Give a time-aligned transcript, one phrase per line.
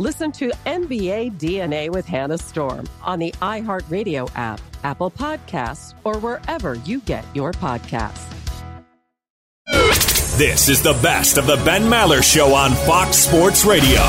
[0.00, 6.76] Listen to NBA DNA with Hannah Storm on the iHeartRadio app, Apple Podcasts, or wherever
[6.86, 8.26] you get your podcasts.
[10.38, 14.00] This is the best of the Ben Maller Show on Fox Sports Radio.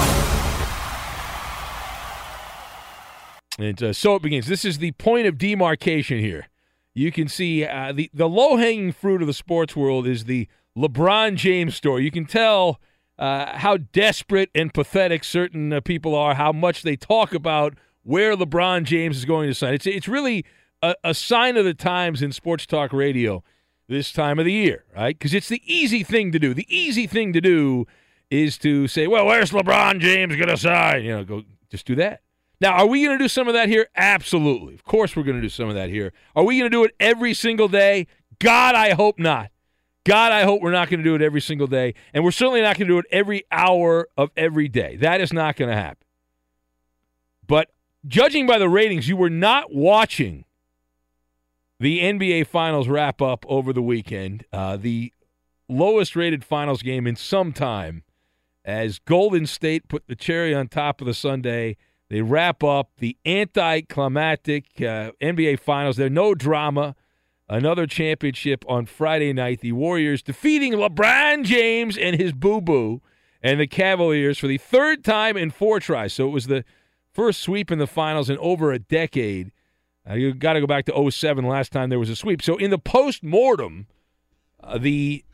[3.59, 4.47] And uh, so it begins.
[4.47, 6.47] This is the point of demarcation here.
[6.93, 10.47] You can see uh, the, the low hanging fruit of the sports world is the
[10.77, 12.05] LeBron James story.
[12.05, 12.79] You can tell
[13.21, 18.35] uh, how desperate and pathetic certain uh, people are, how much they talk about where
[18.35, 19.75] LeBron James is going to sign.
[19.75, 20.43] It's it's really
[20.81, 23.43] a, a sign of the times in sports talk radio
[23.87, 25.15] this time of the year, right?
[25.15, 26.55] Because it's the easy thing to do.
[26.55, 27.85] The easy thing to do
[28.31, 31.93] is to say, "Well, where's LeBron James going to sign?" You know, go just do
[31.97, 32.21] that.
[32.59, 33.87] Now, are we going to do some of that here?
[33.95, 34.73] Absolutely.
[34.73, 36.11] Of course, we're going to do some of that here.
[36.35, 38.07] Are we going to do it every single day?
[38.39, 39.50] God, I hope not.
[40.03, 41.93] God, I hope we're not going to do it every single day.
[42.13, 44.97] And we're certainly not going to do it every hour of every day.
[44.97, 46.05] That is not going to happen.
[47.47, 47.69] But
[48.07, 50.45] judging by the ratings, you were not watching
[51.79, 54.45] the NBA Finals wrap up over the weekend.
[54.51, 55.13] Uh, the
[55.67, 58.03] lowest rated finals game in some time
[58.65, 61.77] as Golden State put the cherry on top of the Sunday.
[62.09, 65.97] They wrap up the anticlimactic uh, NBA Finals.
[65.97, 66.95] There's no drama
[67.51, 69.59] another championship on Friday night.
[69.59, 73.01] The Warriors defeating LeBron James and his boo boo
[73.43, 76.13] and the Cavaliers for the third time in four tries.
[76.13, 76.63] So it was the
[77.13, 79.51] first sweep in the finals in over a decade.
[80.09, 82.41] Uh, you got to go back to 07, last time there was a sweep.
[82.41, 83.87] So in the post mortem,
[84.63, 85.25] uh, the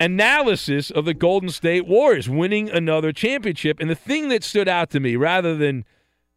[0.00, 3.78] analysis of the Golden State Warriors winning another championship.
[3.78, 5.84] And the thing that stood out to me, rather than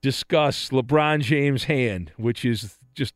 [0.01, 3.15] discuss LeBron James' hand, which is just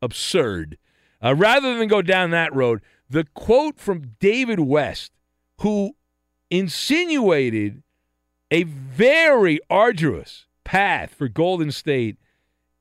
[0.00, 0.78] absurd,
[1.22, 5.12] uh, rather than go down that road, the quote from David West,
[5.60, 5.94] who
[6.50, 7.82] insinuated
[8.50, 12.16] a very arduous path for Golden State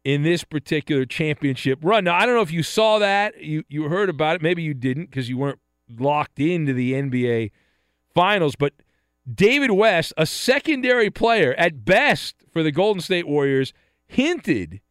[0.03, 2.03] in this particular championship run.
[2.03, 4.73] Now, I don't know if you saw that, you you heard about it, maybe you
[4.73, 5.59] didn't because you weren't
[5.99, 7.51] locked into the NBA
[8.13, 8.73] finals, but
[9.31, 13.73] David West, a secondary player at best for the Golden State Warriors,
[14.07, 14.81] hinted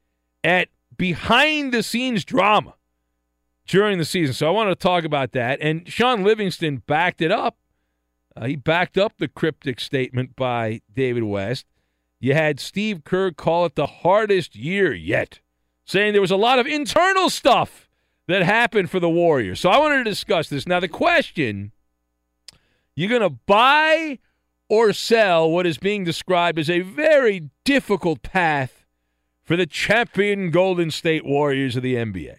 [0.44, 2.75] at behind the scenes drama
[3.70, 4.34] during the season.
[4.34, 5.61] So I want to talk about that.
[5.61, 7.56] And Shaun Livingston backed it up.
[8.37, 11.67] Uh, he backed up the cryptic statement by David West.
[12.19, 15.40] You had Steve Kerr call it the hardest year yet,
[15.84, 17.88] saying there was a lot of internal stuff
[18.26, 19.61] that happened for the Warriors.
[19.61, 20.66] So I wanted to discuss this.
[20.66, 21.73] Now, the question
[22.96, 24.19] you're going to buy
[24.69, 28.84] or sell what is being described as a very difficult path
[29.43, 32.38] for the champion Golden State Warriors of the NBA.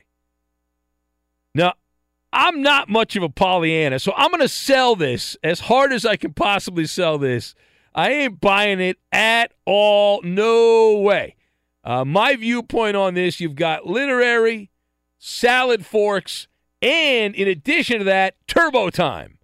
[2.52, 6.06] I'm not much of a Pollyanna, so I'm going to sell this as hard as
[6.06, 7.56] I can possibly sell this.
[7.96, 10.22] I ain't buying it at all.
[10.22, 11.38] No way.
[11.86, 14.70] Uh, my viewpoint on this you've got literary,
[15.18, 16.50] salad forks,
[16.82, 19.38] and in addition to that, turbo time.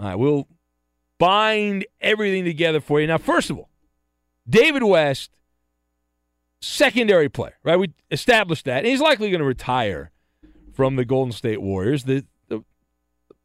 [0.00, 0.48] I we'll
[1.20, 3.06] bind everything together for you.
[3.06, 3.70] Now, first of all,
[4.48, 5.30] David West,
[6.60, 7.78] secondary player, right?
[7.78, 8.78] We established that.
[8.78, 10.10] And he's likely going to retire
[10.74, 12.04] from the Golden State Warriors.
[12.04, 12.64] The, the,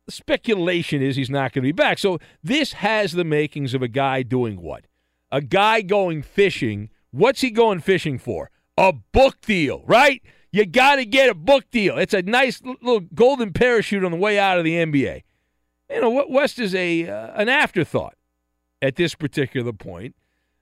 [0.10, 2.00] speculation is he's not going to be back.
[2.00, 4.86] So this has the makings of a guy doing what?
[5.32, 6.90] A guy going fishing.
[7.12, 8.50] What's he going fishing for?
[8.78, 10.22] A book deal, right?
[10.52, 11.98] You got to get a book deal.
[11.98, 15.24] It's a nice little golden parachute on the way out of the NBA.
[15.92, 18.16] You know, West is a uh, an afterthought
[18.82, 20.16] at this particular point.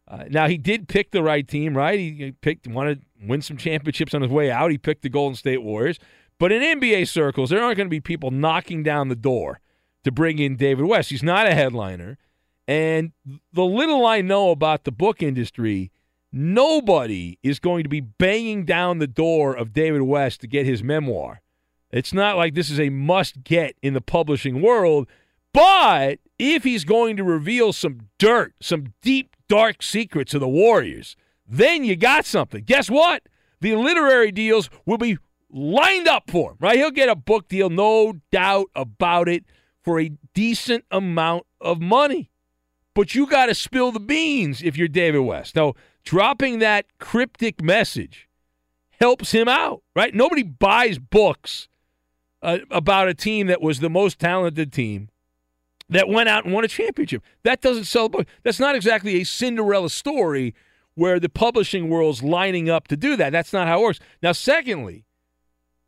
[0.07, 1.99] Uh, now he did pick the right team, right?
[1.99, 4.71] He picked wanted to win some championships on his way out.
[4.71, 5.99] He picked the Golden State Warriors.
[6.39, 9.59] But in NBA circles, there aren't going to be people knocking down the door
[10.03, 11.09] to bring in David West.
[11.09, 12.17] He's not a headliner.
[12.67, 13.11] And
[13.53, 15.91] the little I know about the book industry,
[16.31, 20.83] nobody is going to be banging down the door of David West to get his
[20.83, 21.41] memoir.
[21.91, 25.07] It's not like this is a must get in the publishing world.
[25.53, 31.15] But if he's going to reveal some dirt, some deep, dark secrets of the Warriors,
[31.47, 32.63] then you got something.
[32.63, 33.23] Guess what?
[33.61, 35.17] The literary deals will be
[35.51, 36.77] lined up for him, right?
[36.77, 39.45] He'll get a book deal, no doubt about it,
[39.83, 42.29] for a decent amount of money.
[42.93, 45.55] But you got to spill the beans if you're David West.
[45.55, 45.73] Now,
[46.03, 48.27] dropping that cryptic message
[48.99, 50.13] helps him out, right?
[50.13, 51.67] Nobody buys books
[52.41, 55.09] uh, about a team that was the most talented team
[55.89, 57.23] that went out and won a championship.
[57.43, 58.27] That doesn't sell a book.
[58.43, 60.53] That's not exactly a Cinderella story
[60.95, 63.31] where the publishing world's lining up to do that.
[63.31, 63.99] That's not how it works.
[64.21, 65.05] Now, secondly,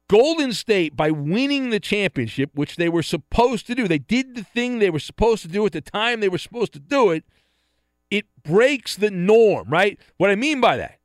[0.09, 4.43] Golden State, by winning the championship, which they were supposed to do, they did the
[4.43, 7.23] thing they were supposed to do at the time they were supposed to do it.
[8.09, 9.99] It breaks the norm, right?
[10.17, 10.99] What I mean by that,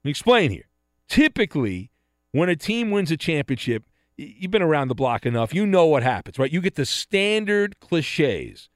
[0.00, 0.64] let me explain here.
[1.08, 1.90] Typically,
[2.32, 3.84] when a team wins a championship,
[4.16, 5.52] you've been around the block enough.
[5.52, 6.50] You know what happens, right?
[6.50, 8.70] You get the standard cliches.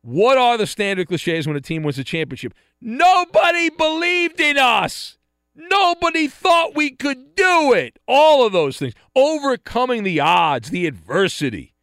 [0.00, 2.54] What are the standard cliches when a team wins a championship?
[2.80, 5.18] Nobody believed in us.
[5.54, 7.98] Nobody thought we could do it.
[8.06, 8.94] All of those things.
[9.14, 11.74] Overcoming the odds, the adversity,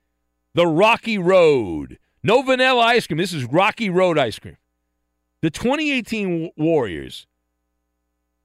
[0.56, 2.00] the rocky road.
[2.24, 3.18] No vanilla ice cream.
[3.18, 4.58] This is rocky road ice cream.
[5.42, 7.28] The 2018 Warriors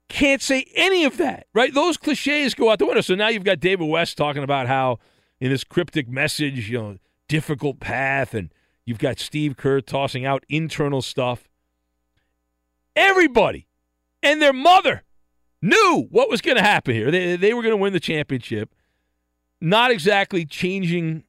[0.08, 1.74] can't say any of that, right?
[1.74, 3.00] Those cliches go out the window.
[3.00, 4.98] So now you've got David West talking about how,
[5.40, 8.52] in this cryptic message, you know, difficult path, and
[8.84, 11.48] you've got Steve Kerr tossing out internal stuff.
[12.94, 13.66] Everybody
[14.22, 15.02] and their mother
[15.64, 17.10] knew what was going to happen here.
[17.10, 18.74] They, they were going to win the championship,
[19.60, 21.24] not exactly changing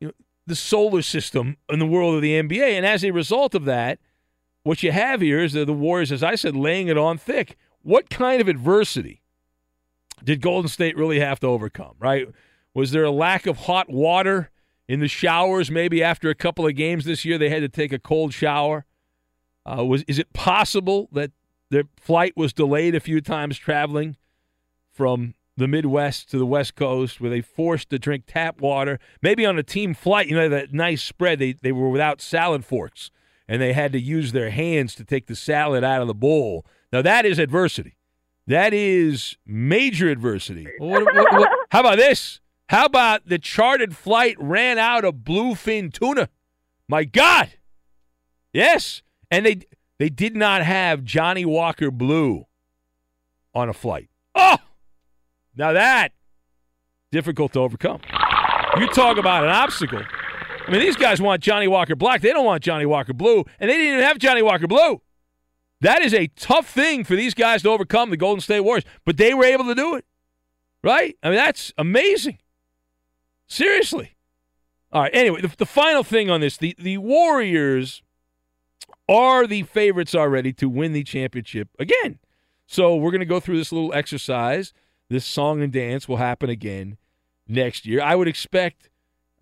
[0.00, 0.12] you know,
[0.46, 2.76] the solar system in the world of the NBA.
[2.76, 3.98] And as a result of that,
[4.64, 7.56] what you have here is the, the Warriors, as I said, laying it on thick.
[7.82, 9.22] What kind of adversity
[10.22, 12.28] did Golden State really have to overcome, right?
[12.74, 14.50] Was there a lack of hot water
[14.86, 15.70] in the showers?
[15.70, 18.84] Maybe after a couple of games this year, they had to take a cold shower.
[19.64, 21.30] Uh, was is it possible that
[21.72, 24.16] their flight was delayed a few times traveling
[24.92, 28.98] from the Midwest to the West Coast, where they forced to drink tap water.
[29.22, 32.64] Maybe on a team flight, you know, that nice spread, they, they were without salad
[32.64, 33.10] forks
[33.48, 36.66] and they had to use their hands to take the salad out of the bowl.
[36.92, 37.96] Now, that is adversity.
[38.46, 40.68] That is major adversity.
[40.78, 42.40] What, what, what, how about this?
[42.68, 46.28] How about the chartered flight ran out of bluefin tuna?
[46.86, 47.50] My God.
[48.52, 49.02] Yes.
[49.30, 49.62] And they
[50.02, 52.46] they did not have Johnnie Walker Blue
[53.54, 54.10] on a flight.
[54.34, 54.58] Oh,
[55.54, 56.10] now that
[57.12, 58.00] difficult to overcome.
[58.80, 60.02] You talk about an obstacle.
[60.66, 62.20] I mean, these guys want Johnnie Walker Black.
[62.20, 65.00] They don't want Johnnie Walker Blue, and they didn't even have Johnnie Walker Blue.
[65.82, 69.18] That is a tough thing for these guys to overcome, the Golden State Warriors, but
[69.18, 70.04] they were able to do it,
[70.82, 71.16] right?
[71.22, 72.38] I mean, that's amazing.
[73.46, 74.16] Seriously.
[74.90, 75.14] All right.
[75.14, 78.02] Anyway, the, the final thing on this the, the Warriors
[79.08, 82.18] are the favorites already to win the championship again.
[82.66, 84.72] So we're going to go through this little exercise.
[85.08, 86.96] This song and dance will happen again
[87.46, 88.00] next year.
[88.00, 88.88] I would expect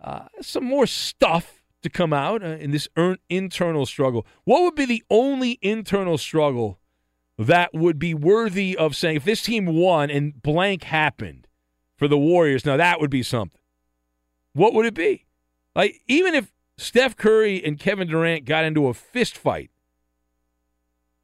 [0.02, 4.26] uh, some more stuff to come out uh, in this er- internal struggle.
[4.44, 6.78] What would be the only internal struggle
[7.38, 11.46] that would be worthy of saying if this team won and blank happened
[11.96, 12.64] for the Warriors?
[12.64, 13.60] Now that would be something.
[14.52, 15.26] What would it be?
[15.74, 19.70] Like even if Steph Curry and Kevin Durant got into a fist fight.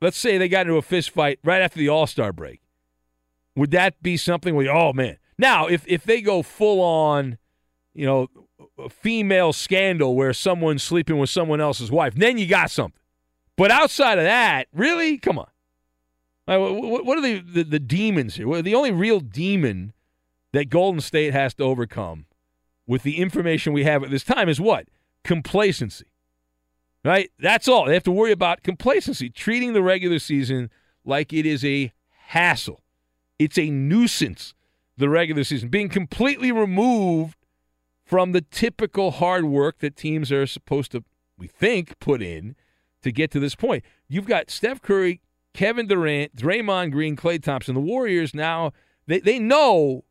[0.03, 2.61] Let's say they got into a fist fight right after the All Star break.
[3.55, 5.17] Would that be something where, oh man?
[5.39, 7.39] Now, if if they go full on,
[7.95, 8.29] you know,
[8.79, 13.01] a female scandal where someone's sleeping with someone else's wife, then you got something.
[13.57, 15.49] But outside of that, really, come on.
[16.47, 18.63] What are the, the, the demons here?
[18.63, 19.95] The only real demon
[20.53, 22.27] that Golden State has to overcome
[22.87, 24.87] with the information we have at this time is what?
[25.27, 26.07] Complacency.
[27.05, 27.31] Right?
[27.39, 27.87] That's all.
[27.87, 30.71] They have to worry about complacency, treating the regular season
[31.05, 31.93] like it is a
[32.29, 32.81] hassle.
[33.39, 34.55] It's a nuisance,
[34.97, 37.37] the regular season, being completely removed
[38.05, 41.05] from the typical hard work that teams are supposed to,
[41.37, 42.55] we think, put in
[43.03, 43.85] to get to this point.
[44.09, 45.21] You've got Steph Curry,
[45.55, 47.75] Kevin Durant, Draymond Green, Klay Thompson.
[47.75, 48.73] The Warriors now,
[49.07, 50.05] they, they know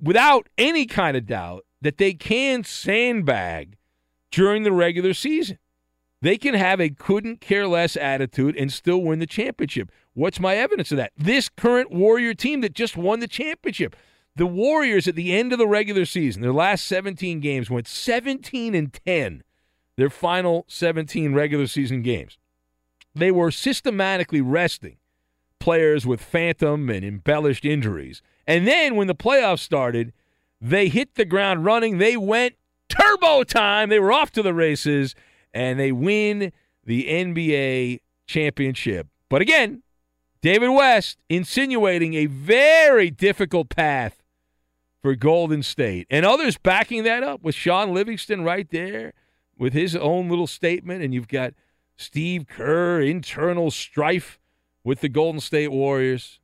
[0.00, 3.76] without any kind of doubt that they can sandbag
[4.34, 5.58] during the regular season.
[6.20, 9.92] They can have a couldn't care less attitude and still win the championship.
[10.14, 11.12] What's my evidence of that?
[11.16, 13.94] This current Warrior team that just won the championship.
[14.34, 18.74] The Warriors at the end of the regular season, their last 17 games went 17
[18.74, 19.44] and 10.
[19.96, 22.36] Their final 17 regular season games.
[23.14, 24.96] They were systematically resting
[25.60, 28.20] players with phantom and embellished injuries.
[28.48, 30.12] And then when the playoffs started,
[30.60, 31.98] they hit the ground running.
[31.98, 32.56] They went
[32.94, 33.88] turbo time.
[33.88, 35.14] They were off to the races
[35.52, 36.52] and they win
[36.84, 39.08] the NBA championship.
[39.28, 39.82] But again,
[40.42, 44.22] David West insinuating a very difficult path
[45.00, 46.06] for Golden State.
[46.10, 49.12] And others backing that up with Shaun Livingston right there
[49.58, 51.02] with his own little statement.
[51.02, 51.54] And you've got
[51.96, 54.38] Steve Kerr, internal strife
[54.82, 56.40] with the Golden State Warriors.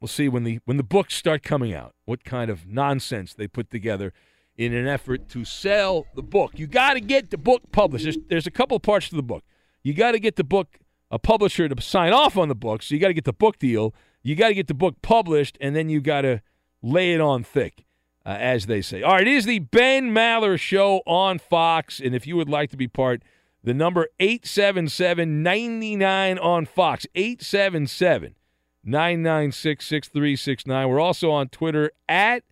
[0.00, 3.46] We'll see when the when the books start coming out what kind of nonsense they
[3.46, 4.12] put together
[4.64, 6.58] in an effort to sell the book.
[6.58, 8.04] You got to get the book published.
[8.04, 9.44] There's, there's a couple parts to the book.
[9.82, 10.78] You got to get the book
[11.10, 12.82] a publisher to sign off on the book.
[12.82, 13.94] So you got to get the book deal.
[14.22, 16.40] You got to get the book published, and then you got to
[16.80, 17.84] lay it on thick,
[18.24, 19.02] uh, as they say.
[19.02, 22.00] All right, it is the Ben Maller Show on Fox.
[22.00, 23.22] And if you would like to be part,
[23.62, 28.34] the number 877 99 on Fox, 877
[28.84, 30.88] 996 6369.
[30.88, 32.42] We're also on Twitter at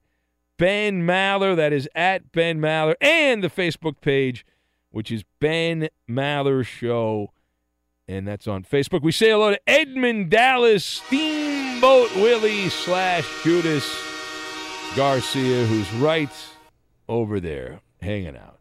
[0.61, 1.57] Ben Maller.
[1.57, 2.95] That is at Ben Maller.
[3.00, 4.45] And the Facebook page,
[4.90, 7.33] which is Ben Maller Show.
[8.07, 9.02] And that's on Facebook.
[9.02, 13.88] We say hello to Edmund Dallas Steamboat Willie slash Judas
[14.97, 16.29] Garcia, who's right
[17.09, 18.59] over there hanging out.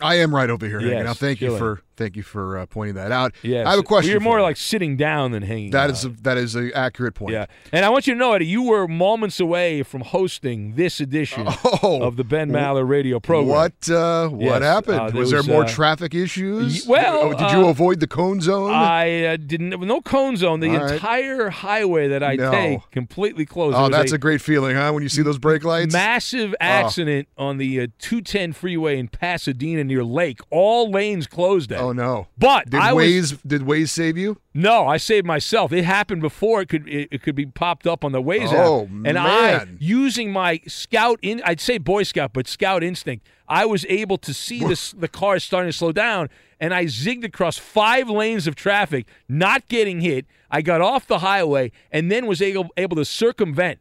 [0.00, 1.18] I am right over here Yes, hanging out.
[1.18, 3.34] Thank you for thank you for uh, pointing that out.
[3.42, 4.10] Yeah, I have a question.
[4.10, 4.44] You're more you.
[4.44, 7.32] like sitting down than hanging that is a, that is an accurate point.
[7.34, 7.46] Yeah.
[7.72, 11.46] And I want you to know, Eddie, you were moments away from hosting this edition
[11.82, 13.48] Oh, of the Ben Maller radio program.
[13.48, 15.00] What uh, what Yes, happened?
[15.00, 16.86] uh, there was there more uh, traffic issues?
[16.86, 18.72] well, Oh, did you uh, avoid the cone zone?
[18.72, 19.70] I uh, didn't.
[19.80, 20.60] No cone zone.
[20.60, 20.94] The All right.
[20.94, 22.50] entire highway that I No.
[22.50, 23.76] take completely closed.
[23.76, 24.90] oh, that's a, great feeling, huh?
[24.92, 25.92] When you see those brake lights.
[25.92, 30.40] massive accident on the uh, 210 freeway in Pasadena near Lake.
[30.50, 31.72] All lanes closed.
[31.72, 31.80] At.
[31.80, 32.26] oh Oh, no!
[32.36, 34.40] But Did I was Waze did Waze save you?
[34.52, 35.72] No, I saved myself.
[35.72, 38.84] It happened before it could it, it could be popped up on the Waze Oh,
[38.84, 38.90] app.
[39.06, 43.86] And I using my scout in I'd say Boy Scout, but scout instinct, I was
[43.88, 46.28] able to see this the cars starting to slow down
[46.60, 50.26] and I zigged across five lanes of traffic, not getting hit.
[50.50, 53.78] I got off the highway and then was able able to circumvent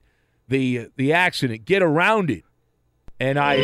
[0.47, 2.43] the the accident, get around it.
[3.19, 3.55] And I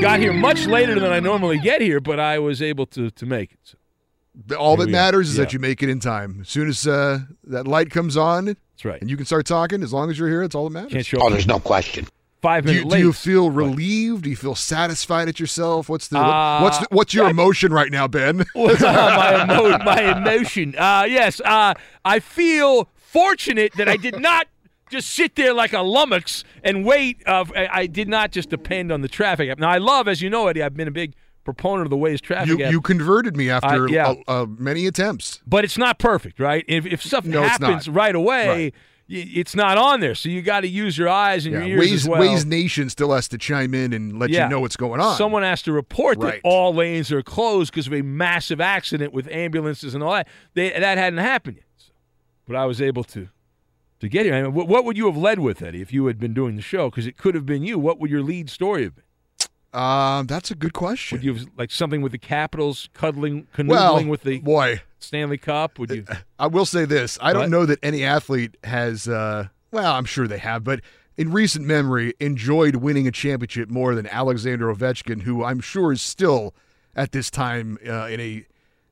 [0.00, 3.26] got here much later than I normally get here, but I was able to to
[3.26, 3.58] make it.
[3.62, 4.92] So, All that we are.
[4.92, 6.38] matters is that you make it in time.
[6.42, 9.00] As soon as uh, that light comes on that's right.
[9.00, 10.92] and you can start talking, as long as you're here, it's all that matters.
[10.92, 12.06] Can't show up no question.
[12.40, 13.00] five do, you, minutes do late.
[13.04, 14.22] you feel relieved?
[14.24, 15.88] Do you feel satisfied at yourself?
[15.88, 18.44] What's the Uh, what's the, what's your emotion right now, Ben?
[18.54, 20.74] my, emo- my emotion.
[20.78, 21.74] Uh, yes, uh,
[22.04, 24.46] I feel fortunate that I did not
[24.90, 27.22] just sit there like a lummox and wait.
[27.26, 29.58] Uh, I, I did not just depend on the traffic app.
[29.58, 30.62] Now I love, as you know, Eddie.
[30.62, 31.14] I've been a big
[31.44, 32.72] proponent of the Waze traffic You, app.
[32.72, 34.08] you converted me after I- yeah.
[34.08, 35.40] uh, uh, many attempts.
[35.46, 36.64] but it's not perfect, right?
[36.68, 38.74] If, if stuff No, happens right away, Right.
[39.08, 40.14] y- it's not on there.
[40.14, 42.20] So you got to use your eyes and Yeah, your ears Waze, as well.
[42.20, 44.44] Waze Nation still has to chime in and let Yeah.
[44.44, 45.16] you know what's going on.
[45.16, 49.26] Someone has to report that all lanes are closed because of a massive accident with
[49.28, 50.28] ambulances and all that.
[50.52, 51.64] They, that hadn't happened yet.
[51.78, 51.92] So,
[52.46, 53.28] but I was able to
[54.00, 54.34] to get here.
[54.34, 56.62] I mean, what, would you have led with, Eddie, if you had been doing the
[56.62, 56.90] show?
[56.90, 57.78] Because it could have been you.
[57.78, 59.04] What would your lead story have been?
[59.80, 61.18] Um, that's a good question.
[61.18, 65.36] Would you have like something with the Capitals cuddling, canoodling well, with the boy, Stanley
[65.36, 65.78] Cup?
[65.78, 66.04] Would you?
[66.38, 67.34] I will say this: I What?
[67.34, 69.06] don't know that any athlete has.
[69.08, 70.80] Uh, well, I'm sure they have, but
[71.18, 76.00] in recent memory, enjoyed winning a championship more than Alexander Ovechkin, who I'm sure is
[76.00, 76.54] still
[76.96, 78.46] at this time uh, in a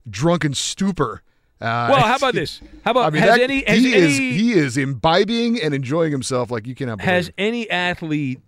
[0.09, 1.23] drunken stupor.
[1.61, 2.61] Uh, Well, how about this?
[2.85, 6.13] How about I mean, has that- any has he is he is imbibing and enjoying
[6.13, 7.09] himself like you cannot believe.
[7.11, 8.41] has any athlete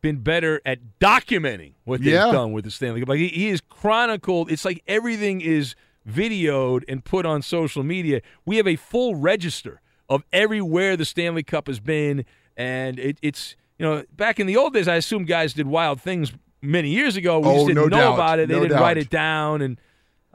[0.00, 2.32] been better at documenting what they've Yeah.
[2.32, 3.08] done with the Stanley Cup?
[3.08, 4.50] Like he, he is chronicled.
[4.50, 5.74] It's like everything is
[6.08, 8.20] videoed and put on social media.
[8.44, 12.24] We have a full register of everywhere the Stanley Cup has been,
[12.56, 16.00] and it, it's you know back in the old days, I assume guys did wild
[16.00, 17.38] things many years ago.
[17.40, 18.14] We Oh, just didn't no know doubt.
[18.14, 18.48] about it.
[18.48, 19.78] They No didn't write it down, and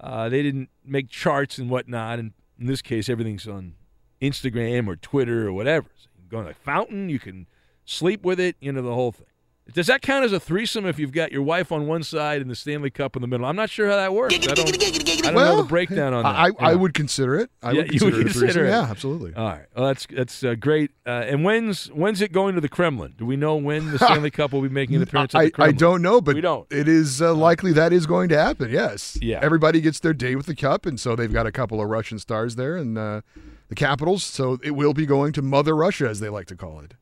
[0.03, 2.19] uh, they didn't make charts and whatnot.
[2.19, 3.75] And in this case, everything's on
[4.21, 5.87] Instagram or Twitter or whatever.
[5.95, 7.47] So you can go to a fountain, you can
[7.85, 9.27] sleep with it, you know, the whole thing.
[9.71, 12.51] Does that count as a threesome if you've got your wife on one side and
[12.51, 13.45] the Stanley Cup in the middle?
[13.45, 14.33] I'm not sure how that works.
[14.35, 16.35] I don't, I don't know Well, the breakdown on that.
[16.35, 16.75] I, I Yeah.
[16.77, 17.49] would consider it.
[17.63, 18.69] I Yeah, would consider, would consider it.
[18.69, 19.33] Yeah, absolutely.
[19.35, 19.65] All right.
[19.73, 20.91] Well, that's that's uh, great.
[21.07, 23.13] Uh, and when's when's it going to the Kremlin?
[23.17, 25.71] Do we know when the Stanley Cup will be making an appearance at I, I
[25.71, 26.67] don't know, but We don't.
[26.69, 28.69] it is uh, likely that is going to happen.
[28.69, 29.17] Yes.
[29.21, 29.39] Yeah.
[29.41, 32.19] Everybody gets their day with the cup, and so they've got a couple of Russian
[32.19, 33.21] stars there, and uh,
[33.69, 34.25] the capitals.
[34.25, 36.95] So it will be going to Mother Russia, as they like to call it.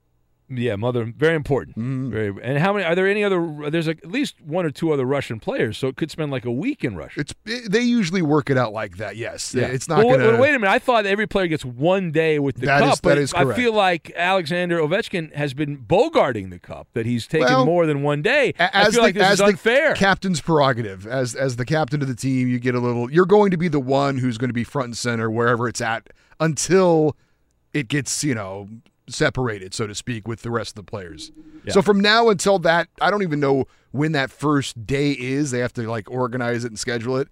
[0.53, 1.77] Yeah, mother, very important.
[1.77, 2.11] Mm-hmm.
[2.11, 2.33] Very.
[2.43, 2.83] And how many?
[2.85, 3.69] Are there any other?
[3.69, 6.43] There's like at least one or two other Russian players, so it could spend like
[6.43, 7.21] a week in Russia.
[7.21, 9.15] It's it, they usually work it out like that.
[9.15, 9.53] Yes.
[9.55, 9.67] yeah.
[9.67, 10.41] It's not Well, wait- going to.
[10.41, 10.71] wait a minute.
[10.73, 13.53] I thought every player gets one day with the cup, is- that but is I
[13.53, 16.87] feel like Alexander Ovechkin has been bogarting the cup.
[16.93, 18.53] That he's taken Well, more than one day.
[18.59, 19.93] I As feel the, like this as is the unfair.
[19.95, 23.09] captain's prerogative, as as the captain of the team, you get a little.
[23.09, 25.79] You're going to be the one who's going to be front and center wherever it's
[25.81, 26.09] at
[26.41, 27.15] until
[27.73, 28.67] it gets you know
[29.13, 31.31] separated, so to speak, with the rest of the players.
[31.63, 31.73] Yeah.
[31.73, 35.51] So from now until that, I don't even know when that first day is.
[35.51, 37.27] They have to like organize it and schedule it.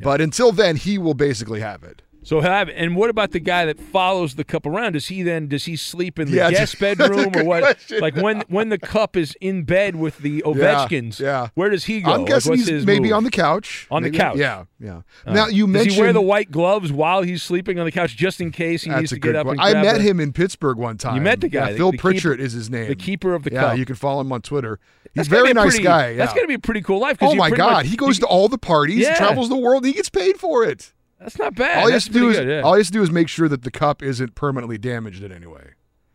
[0.00, 2.02] But until then, he will basically have it.
[2.24, 4.92] So have and what about the guy that follows the cup around?
[4.92, 7.62] Does he then does he sleep in the Yeah, guest bedroom or what?
[7.62, 8.00] question.
[8.00, 11.48] Like when when the cup is in bed with the Ovechkins, yeah.
[11.54, 12.12] where does he go?
[12.12, 13.12] I'm guessing what's he's maybe move?
[13.14, 13.86] on the couch.
[13.90, 14.36] On the couch.
[14.36, 15.02] Yeah, yeah.
[15.24, 17.92] Uh, now you mentioned does he wear the white gloves while he's sleeping on the
[17.92, 20.76] couch just in case he needs to get up I met the- him in Pittsburgh
[20.76, 21.14] one time.
[21.14, 22.88] You met the guy, Yeah, Phil the Pritchard keeper- is his name.
[22.88, 23.78] the keeper of the yeah, cup.
[23.78, 24.78] you can follow him on Twitter.
[25.04, 26.14] He's That's a very nice pretty- guy.
[26.14, 27.16] That's gonna be a pretty cool life.
[27.22, 29.14] Oh my God, much- he goes to all the parties, Yeah.
[29.16, 30.92] travels the world, he gets paid for it.
[31.20, 31.78] That's not bad.
[31.78, 32.60] all you have to do is good, yeah.
[32.62, 35.32] all he has to do is make sure that the cup isn't permanently damaged in
[35.32, 35.70] any way.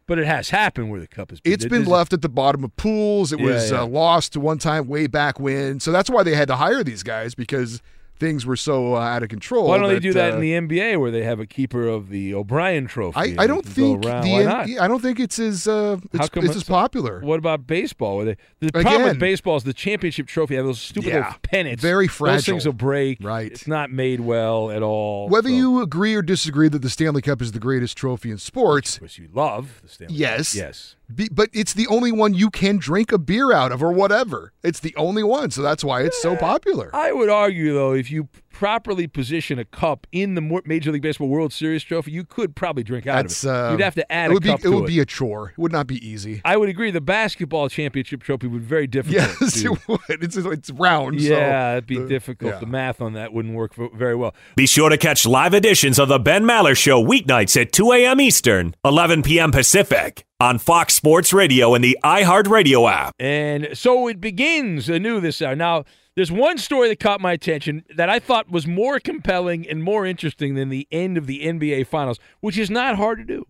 [0.05, 1.53] But it has happened where the cup has been.
[1.53, 3.31] It's been left at the bottom of pools.
[3.31, 3.81] It Yeah, was yeah.
[3.81, 5.79] Uh, lost one time way back when.
[5.79, 7.81] So that's why they had to hire these guys because
[8.19, 9.67] things were so uh, out of control.
[9.67, 12.09] Why don't they do that uh, in the NBA where they have a keeper of
[12.09, 13.17] the O'Brien Trophy?
[13.37, 14.77] I, I don't think the?
[14.79, 17.19] I don't think it's as uh, it's, come it's as popular.
[17.21, 18.17] What about baseball?
[18.17, 21.17] Where they, the problem with baseball is the championship trophy have those stupid Yeah.
[21.17, 21.81] little pennants.
[21.81, 22.35] Very fragile.
[22.35, 23.17] Those things will break.
[23.21, 23.51] Right.
[23.51, 25.27] It's not made well at all.
[25.29, 28.37] Whether So, you agree or disagree that the Stanley Cup is the greatest trophy in
[28.37, 30.19] sports, which you love, the Stanley Cup.
[30.19, 30.95] yes, Yes.
[31.13, 34.53] Be, but it's the only one you can drink a beer out of or whatever.
[34.63, 36.89] It's the only one, so that's why it's so popular.
[36.93, 41.27] I would argue, though, if you properly position a cup in the Major League Baseball
[41.27, 43.53] World Series trophy, you could probably drink out That's of it.
[43.53, 45.05] uh, You'd have to add it would a cup be to it would be a
[45.05, 45.49] chore.
[45.49, 46.41] It would not be easy.
[46.45, 46.91] I would agree.
[46.91, 49.27] The basketball championship trophy would be very difficult.
[49.41, 50.23] Yes, to- it would.
[50.23, 51.19] It's it's round.
[51.21, 52.53] so Yeah, it'd be the- difficult.
[52.53, 52.59] yeah.
[52.59, 54.33] The math on that wouldn't work very well.
[54.55, 58.21] Be sure to catch live editions of the Ben Maller Show weeknights at 2 a.m.
[58.21, 59.51] Eastern, 11 p.m.
[59.51, 63.15] Pacific on Fox Sports Radio and the iHeartRadio app.
[63.19, 65.55] And so it begins anew this hour.
[65.55, 69.83] Now, there's one story that caught my attention that I thought was more compelling and
[69.83, 73.47] more interesting than the end of the NBA Finals, which is not hard to do.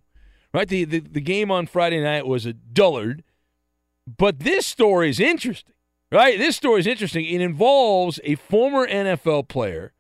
[0.54, 0.68] Right?
[0.68, 3.24] The, the, the game on Friday night was a dullard,
[4.06, 5.74] but this story is interesting.
[6.12, 6.38] Right?
[6.38, 7.26] This story is interesting.
[7.26, 9.94] It involves a former NFL player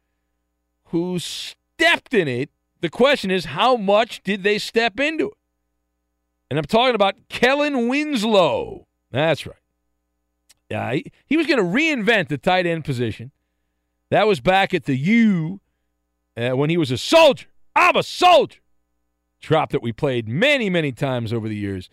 [0.89, 2.51] who stepped in it.
[2.81, 5.37] The question is, how much did they step into it?
[6.53, 8.85] And I'm talking about Kellen Winslow.
[9.09, 9.55] That's right.
[10.69, 13.31] Yeah, he, he was going to reinvent the tight end position.
[14.11, 15.61] That was back at the U
[16.37, 17.47] uh, when he was a soldier.
[17.75, 18.59] I'm a soldier.
[19.41, 21.89] Drop that we played many, many times over the years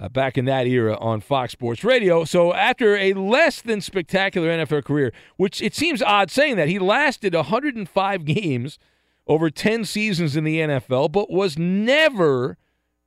[0.00, 2.22] uh, back in that era on Fox Sports Radio.
[2.22, 6.78] So after a less than spectacular NFL career, which it seems odd saying that he
[6.78, 8.78] lasted 105 games
[9.26, 12.56] over 10 seasons in the NFL, but was never,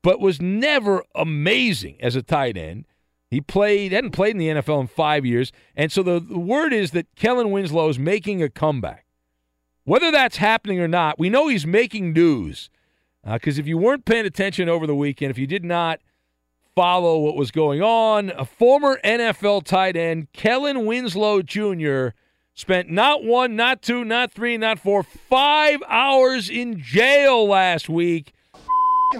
[0.01, 2.85] but was never amazing as a tight end.
[3.29, 6.73] He played, hadn't played in the NFL in five years, and so the, the word
[6.73, 9.05] is that Kellen Winslow is making a comeback.
[9.83, 12.69] Whether that's happening or not, we know he's making news.
[13.23, 15.99] Because uh, if you weren't paying attention over the weekend, if you did not
[16.79, 18.29] follow what was going on.
[18.38, 22.09] A former NFL tight end, Kellen Winslow Jr.,
[22.53, 28.31] spent not one, not two, not three, not four, five hours in jail last week.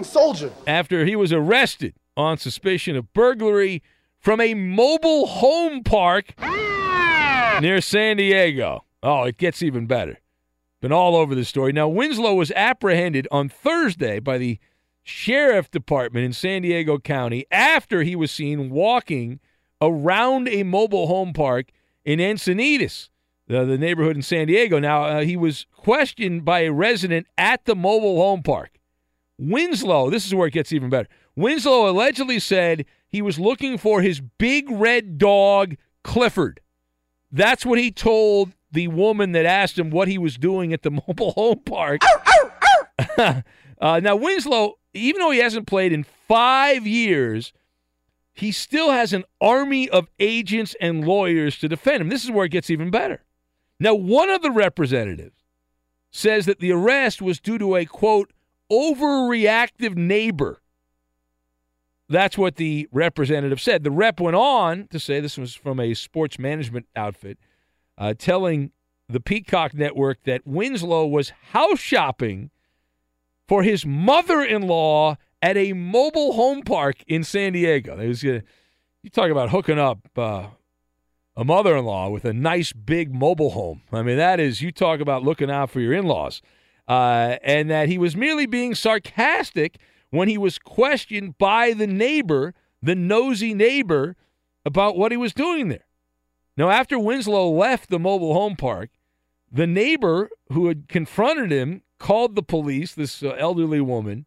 [0.02, 0.52] Soldier.
[0.66, 3.82] After he was arrested on suspicion of burglary
[4.18, 6.34] from a mobile home park
[7.60, 8.84] near San Diego.
[9.02, 10.18] Oh, it gets even better.
[10.80, 11.72] Been all over the story.
[11.72, 14.58] Now, Winslow was apprehended on Thursday by the
[15.02, 19.40] Sheriff Department in San Diego County after he was seen walking
[19.80, 21.70] around a mobile home park
[22.04, 23.08] in Encinitas,
[23.46, 24.78] the, the neighborhood in San Diego.
[24.78, 28.79] Now, uh, he was questioned by a resident at the mobile home park.
[29.40, 31.08] Winslow, this is where it gets even better.
[31.34, 36.60] Winslow allegedly said he was looking for his big red dog, Clifford.
[37.32, 40.90] That's what he told the woman that asked him what he was doing at the
[41.08, 42.02] mobile home park.
[43.18, 43.42] uh,
[43.80, 47.52] now, Winslow even though he hasn't played in five years,
[48.32, 52.08] he still has an army of agents and lawyers to defend him.
[52.08, 53.22] This is where it gets even better.
[53.78, 55.36] Now, one of the representatives
[56.10, 58.32] says that the arrest was due to a quote,
[58.70, 60.60] overreactive neighbor.
[62.08, 63.84] That's what the representative said.
[63.84, 67.38] The rep went on to say this was from a sports management outfit,
[67.96, 68.72] uh, telling
[69.08, 72.50] the Peacock Network that Winslow was house shopping
[73.46, 77.96] for his mother in law at a mobile home park in San Diego.
[77.96, 78.40] Was, uh,
[79.02, 80.48] you talk about hooking up uh,
[81.36, 83.82] a mother in law with a nice big mobile home.
[83.92, 86.42] I mean, that is, you talk about looking out for your in laws.
[86.90, 89.78] Uh, and that he was merely being sarcastic
[90.10, 94.16] when he was questioned by the neighbor, the nosy neighbor,
[94.64, 95.86] about what he was doing there.
[96.56, 98.90] Now, after Winslow left the mobile home park,
[99.52, 104.26] the neighbor who had confronted him called the police, this uh, elderly woman,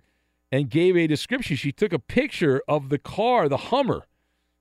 [0.49, 1.57] and gave a description.
[1.57, 4.05] She took a picture of the car, the Hummer,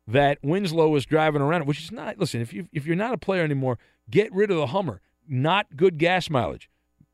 [0.08, 3.18] that Winslow was driving around, which is not, listen, if, you, if you're not a
[3.18, 3.78] player anymore,
[4.10, 5.00] get rid of the Hummer.
[5.28, 6.68] Not good gas mileage.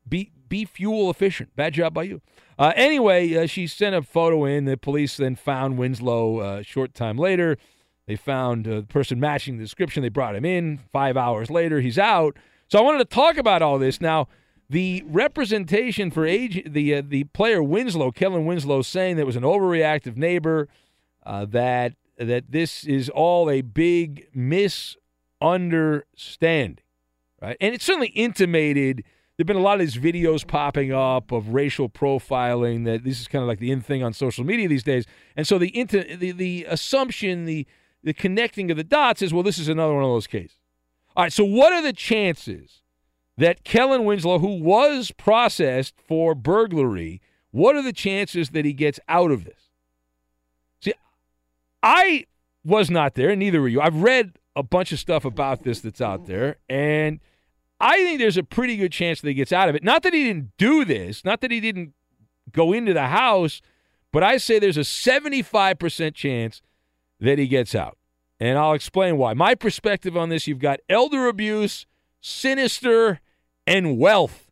[0.07, 1.55] Be, be fuel efficient.
[1.55, 2.21] Bad job by you.
[2.59, 4.65] Uh, anyway, uh, she sent a photo in.
[4.65, 7.57] The police then found Winslow a uh, short time later.
[8.05, 10.03] They found uh, the person matching the description.
[10.03, 10.81] They brought him in.
[10.91, 12.35] Five hours later, he's out.
[12.67, 14.01] So I wanted to talk about all this.
[14.01, 14.27] Now,
[14.69, 19.43] the representation for age, the uh, the player Winslow, Kellen Winslow, saying that was an
[19.43, 20.67] overreactive neighbor,
[21.25, 26.79] that that this is all a big misunderstanding,
[27.41, 27.55] right?
[27.61, 29.05] And it certainly intimated.
[29.39, 32.83] There've been a lot of these videos popping up of racial profiling.
[32.83, 35.05] That this is kind of like the in thing on social media these days.
[35.37, 37.65] And so the inter, the the assumption, the
[38.03, 40.57] the connecting of the dots is, well, this is another one of those cases.
[41.15, 41.31] All right.
[41.31, 42.81] So what are the chances?
[43.39, 47.21] that Kellen Winslow, who was processed for burglary,
[47.51, 49.69] what are the chances that he gets out of this?
[50.81, 50.93] See,
[51.81, 52.25] I
[52.65, 53.79] was not there, neither were you.
[53.79, 57.21] I've read a bunch of stuff about this that's out there, and
[57.79, 59.83] I think there's a pretty good chance that he gets out of it.
[59.83, 61.93] Not that he didn't do this, not that he didn't
[62.51, 63.61] go into the house,
[64.11, 66.61] but I say there's a 75% chance
[67.19, 67.97] that he gets out.
[68.39, 69.33] And I'll explain why.
[69.33, 71.85] My perspective on this you've got elder abuse,
[72.21, 73.19] sinister,
[73.67, 74.49] and wealth.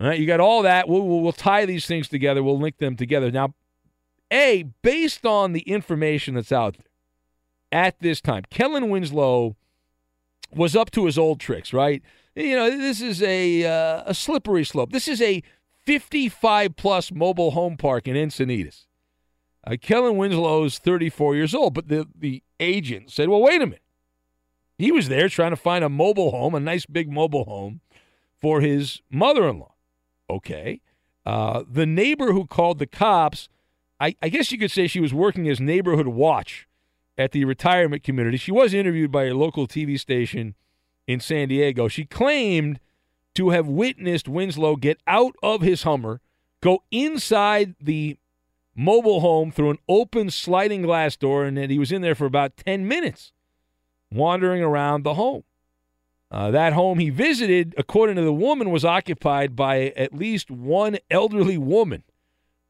[0.00, 0.88] All right, you got all that.
[0.88, 2.42] We'll, we'll, we'll tie these things together.
[2.42, 3.30] We'll link them together.
[3.30, 3.54] Now,
[4.30, 6.86] A, based on the information that's out there
[7.72, 9.56] at this time, Kellen Winslow
[10.54, 12.02] was up to his old tricks, right?
[12.36, 14.92] You know, this is a uh, a slippery slope.
[14.92, 15.42] This is a
[15.86, 18.84] 55 plus mobile home park in Encinitas.
[19.66, 23.82] Uh, Kellen Winslow's 34 years old, but the, the agent said, well, wait a minute.
[24.78, 27.80] He was there trying to find a mobile home, a nice big mobile home
[28.38, 29.74] for his mother in law.
[30.28, 30.82] Okay.
[31.24, 33.48] Uh, the neighbor who called the cops,
[33.98, 36.68] I, I guess you could say she was working as neighborhood watch
[37.16, 38.36] at the retirement community.
[38.36, 40.54] She was interviewed by a local TV station
[41.06, 41.88] in San Diego.
[41.88, 42.80] She claimed
[43.34, 46.20] to have witnessed Winslow get out of his Hummer,
[46.60, 48.16] go inside the
[48.74, 52.26] mobile home through an open sliding glass door, and that he was in there for
[52.26, 53.32] about 10 minutes
[54.10, 55.44] wandering around the home.
[56.30, 60.98] Uh, that home he visited, according to the woman, was occupied by at least one
[61.10, 62.02] elderly woman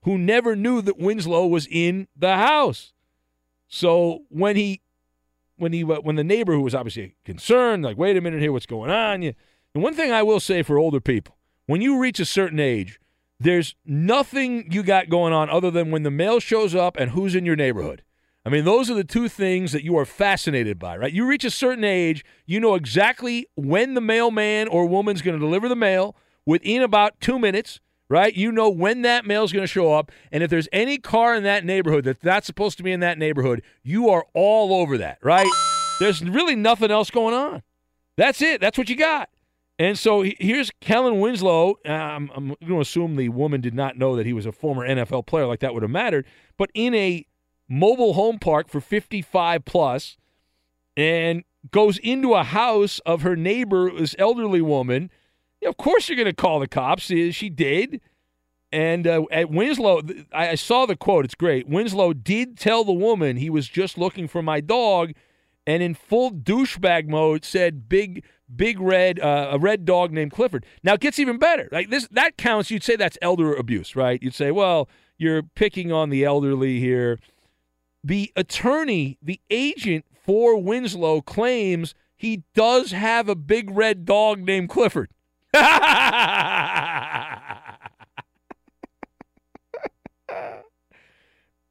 [0.03, 2.92] who never knew that Winslow was in the house.
[3.66, 4.83] So when he,
[5.57, 8.66] when he, when the neighbor who was obviously concerned, like, wait a minute here, what's
[8.66, 9.23] going on?
[9.23, 9.35] You,
[9.75, 13.01] and one thing I will say for older people, when you reach a certain age,
[13.38, 17.35] there's nothing you got going on other than when the mail shows up and who's
[17.35, 18.03] in your neighborhood.
[18.47, 21.12] I mean, those are the two things that you are fascinated by, right?
[21.12, 25.45] You reach a certain age, you know exactly when the mailman or woman's going to
[25.45, 26.16] deliver the mail
[26.47, 28.35] within about two minutes, right?
[28.35, 30.12] You know when that mail is going to show up.
[30.31, 33.19] And if there's any car in that neighborhood that's not supposed to be in that
[33.19, 35.51] neighborhood, you are all over that, right?
[35.99, 37.62] There's really nothing else going on.
[38.16, 38.61] That's it.
[38.61, 39.29] That's what you got.
[39.79, 41.77] And so here's Kellen Winslow.
[41.85, 44.87] Um, I'm going to assume the woman did not know that he was a former
[44.87, 46.25] NFL player, like that would have mattered.
[46.57, 47.27] But in a
[47.69, 50.16] mobile home park for 55 plus
[50.97, 55.11] and goes into a house of her neighbor, this elderly woman.
[55.66, 57.05] Of course, you're going to call the cops.
[57.05, 58.00] She did.
[58.72, 60.02] And uh, at Winslow,
[60.33, 61.24] I saw the quote.
[61.24, 61.68] It's great.
[61.68, 65.12] Winslow did tell the woman he was just looking for my dog,
[65.66, 68.24] and in full douchebag mode said, "Big,
[68.55, 71.68] big red, uh, a red dog named Clifford." Now it gets even better.
[71.70, 72.70] Like this, that counts.
[72.70, 74.20] You'd say that's elder abuse, right?
[74.20, 77.18] You'd say, well, you're picking on the elderly here
[78.07, 84.68] the attorney, the agent for Winslow, claims he does have a big red dog named
[84.68, 85.11] Clifford.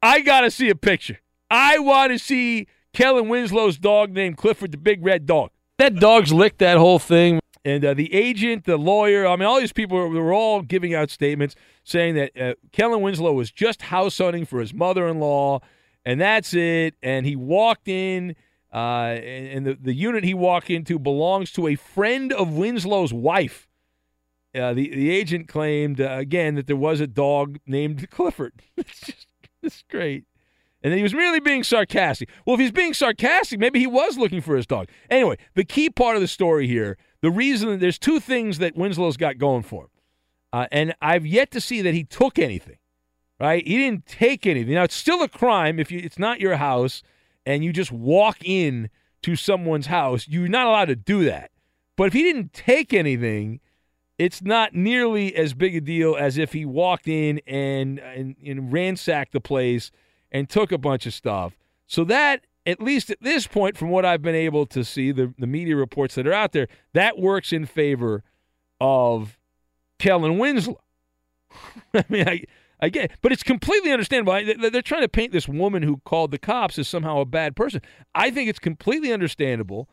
[0.02, 1.20] I got to see a picture.
[1.50, 5.50] I want to see Kellen Winslow's dog named Clifford, the big red dog.
[5.78, 7.40] That dog's licked that whole thing.
[7.64, 10.94] And uh, the agent, the lawyer, I mean, all these people were, were all giving
[10.94, 15.18] out statements saying that uh, Kellen Winslow was just house hunting for his mother in
[15.18, 15.60] law
[16.06, 16.94] and that's it.
[17.02, 18.36] And he walked in,
[18.72, 23.68] uh, and, the, the unit he walked into belongs to a friend of Winslow's wife.
[24.56, 28.62] Uh, the the agent claimed uh, again that there was a dog named Clifford.
[28.76, 29.26] it's just
[29.62, 30.24] it's great.
[30.82, 32.28] And then he was merely being sarcastic.
[32.44, 34.88] Well, if he's being sarcastic, maybe he was looking for his dog.
[35.10, 39.16] Anyway, the key part of the story here, the reason there's two things that Winslow's
[39.16, 39.90] got going for him,
[40.52, 42.76] uh, and I've yet to see that he took anything
[43.40, 43.66] right?
[43.66, 44.74] He didn't take anything.
[44.74, 47.02] Now it's still a crime if you, it's not your house
[47.44, 48.90] and you just walk in
[49.22, 50.26] to someone's house.
[50.28, 51.50] You're not allowed to do that.
[51.96, 53.60] But if he didn't take anything,
[54.18, 58.72] it's not nearly as big a deal as if he walked in and, and, and
[58.72, 59.90] ransacked the place
[60.32, 61.56] and took a bunch of stuff.
[61.86, 65.34] So that, at least at this point, from what I've been able to see, the,
[65.38, 68.24] the media reports that are out there, that works in favor
[68.80, 69.38] of
[69.98, 70.80] Kellen Winslow.
[71.94, 72.42] I mean, I,
[72.80, 74.32] I get, but it's completely understandable.
[74.70, 77.80] They're trying to paint this woman who called the cops as somehow a bad person.
[78.14, 79.88] I think it's completely understandable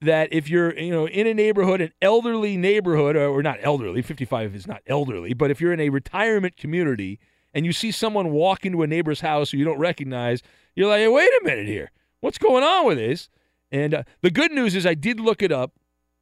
[0.00, 4.54] that if you're, you know, in a neighborhood, an elderly neighborhood, or not elderly, 55
[4.54, 7.18] is not elderly, but if you're in a retirement community
[7.52, 10.42] and you see someone walk into a neighbor's house who you don't recognize,
[10.74, 13.28] you're like, hey, wait a minute here, what's going on with this?
[13.70, 15.72] And uh, the good news is, I did look it up,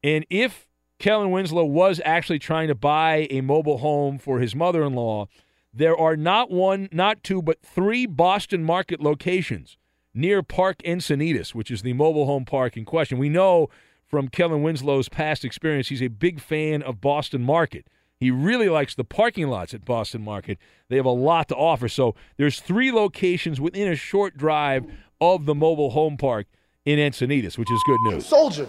[0.02, 0.66] and if
[0.98, 5.28] Kellen Winslow was actually trying to buy a mobile home for his mother-in-law
[5.72, 9.76] there are not one, not two, but three Boston Market locations
[10.18, 13.18] near Park Encinitas, which is the mobile home park in question.
[13.18, 13.68] We know
[14.06, 17.86] from Kellen Winslow's past experience, he's a big fan of Boston Market.
[18.18, 20.58] He really likes the parking lots at Boston Market.
[20.88, 21.88] They have a lot to offer.
[21.88, 24.86] So there's three locations within a short drive
[25.20, 26.46] of the mobile home park
[26.84, 28.26] in Encinitas, which is good news.
[28.26, 28.66] Soldier.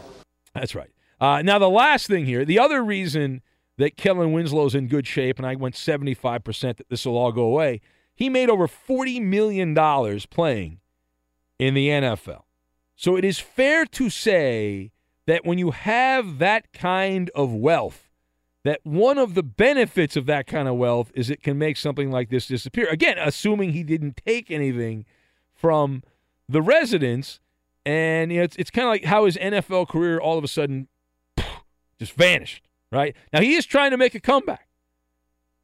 [0.54, 0.92] That's right.
[1.20, 3.42] Uh, now the last thing here, the other reason
[3.78, 7.44] that Kellen Winslow's in good shape, and I went 75% that this will all go
[7.44, 7.82] away.
[8.14, 9.74] He made over $40 million
[10.30, 10.79] playing
[11.60, 12.44] in the NFL.
[12.96, 14.92] So it is fair to say
[15.28, 18.10] that when you have that kind of wealth,
[18.64, 22.12] that one of the benefits of that kind of wealth is it can make something
[22.12, 22.88] like this disappear.
[22.88, 25.06] Again, assuming he didn't take anything
[25.54, 26.04] from
[26.48, 27.40] the residents.
[27.86, 30.48] And you know, it's, it's kind of like how his NFL career all of a
[30.48, 30.88] sudden
[32.00, 33.16] just vanished right?
[33.34, 34.68] Now he is trying to make a comeback.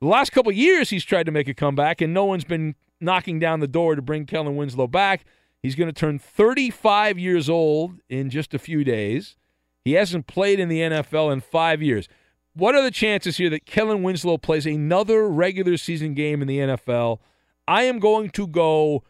[0.01, 3.39] The last couple years he's tried to make a comeback, and no one's been knocking
[3.39, 5.25] down the door to bring Kellen Winslow back.
[5.65, 9.36] He's going to turn 35 years old in just a few days.
[9.84, 12.08] He hasn't played in the NFL in five years.
[12.54, 16.60] What are the chances here that Kellen Winslow plays another regular season game in the
[16.60, 17.19] NFL?
[17.67, 19.04] I am going to go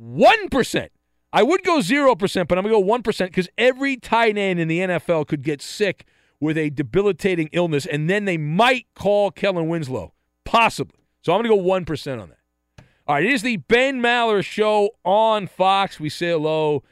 [0.00, 0.88] 1%.
[1.32, 4.68] I would go 0%, but I'm going to go 1% because every tight end in
[4.68, 6.04] the NFL could get sick–
[6.40, 11.00] with a debilitating illness, and then they might call Kellen Winslow, possibly.
[11.22, 12.38] So I'm going to go 1% on that.
[13.10, 15.98] All right, it is the Ben Maller Show on Fox.
[15.98, 16.84] We say hello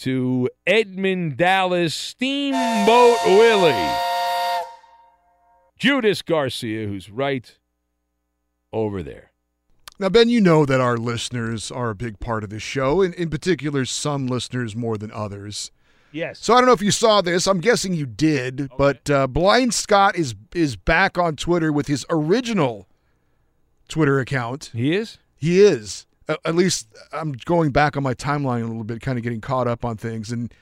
[0.00, 3.90] to Edmund Dallas Steamboat Willie.
[5.78, 7.56] Judas Garcia, who's right
[8.70, 9.30] over there.
[9.98, 13.14] Now, Ben, you know that our listeners are a big part of this show, and
[13.14, 15.70] in particular, some listeners more than others.
[16.12, 16.38] Yes.
[16.38, 17.46] So I don't know if you saw this.
[17.46, 22.04] I'm guessing you did, but uh, Blind Scott is is back on Twitter with his
[22.10, 22.88] original
[23.88, 24.68] Twitter account.
[24.74, 25.16] He is.
[25.42, 26.06] He is.
[26.28, 29.66] At least I'm going back on my timeline a little bit, kind of getting caught
[29.66, 30.54] up on things, and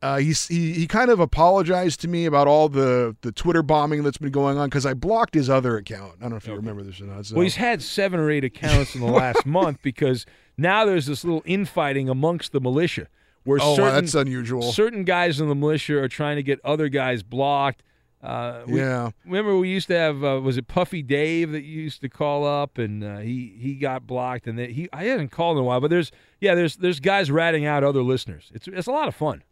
[0.00, 4.02] uh, he's, he he kind of apologized to me about all the the Twitter bombing
[4.02, 6.14] that's been going on because I blocked his other account.
[6.18, 7.26] I don't know if you remember this or not.
[7.26, 7.34] So.
[7.36, 10.24] Well, he's had seven or eight accounts in the last month because
[10.56, 13.08] now there's this little infighting amongst the militia
[13.44, 14.72] where Oh, wow, certain, that's unusual.
[14.72, 17.82] Certain guys in the militia are trying to get other guys blocked.
[18.22, 19.10] Uh, we- Yeah.
[19.24, 22.76] Remember, we used to have uh, was it Puffy Dave that used to call up,
[22.78, 25.80] and uh, he he got blocked, and they, he I hadn't called in a while,
[25.80, 28.50] but there's yeah there's there's guys ratting out other listeners.
[28.54, 29.44] It's it's a lot of fun.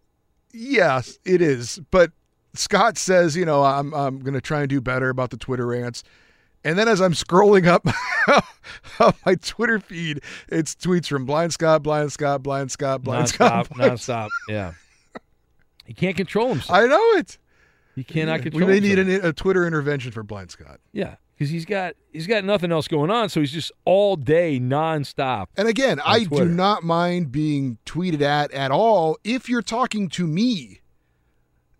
[0.52, 1.80] Yes, it is.
[1.90, 2.12] But
[2.54, 5.66] Scott says, you know, I'm I'm going to try and do better about the Twitter
[5.66, 6.02] rants.
[6.64, 7.86] And then as I'm scrolling up,
[8.98, 13.68] up my Twitter feed, it's tweets from Blind Scott, Blind Scott, Blind Scott, Blind Scott.
[13.68, 14.28] nonstop, Blind nonstop.
[14.48, 14.72] Yeah,
[15.84, 16.76] he can't control himself.
[16.76, 17.38] I know it.
[17.96, 18.66] He cannot control.
[18.68, 20.78] We may need an, a Twitter intervention for Blind Scott.
[20.92, 24.60] Yeah, because he's got he's got nothing else going on, so he's just all day
[24.60, 25.46] nonstop.
[25.56, 26.44] And again, I Twitter.
[26.46, 30.82] do not mind being tweeted at at all if you're talking to me,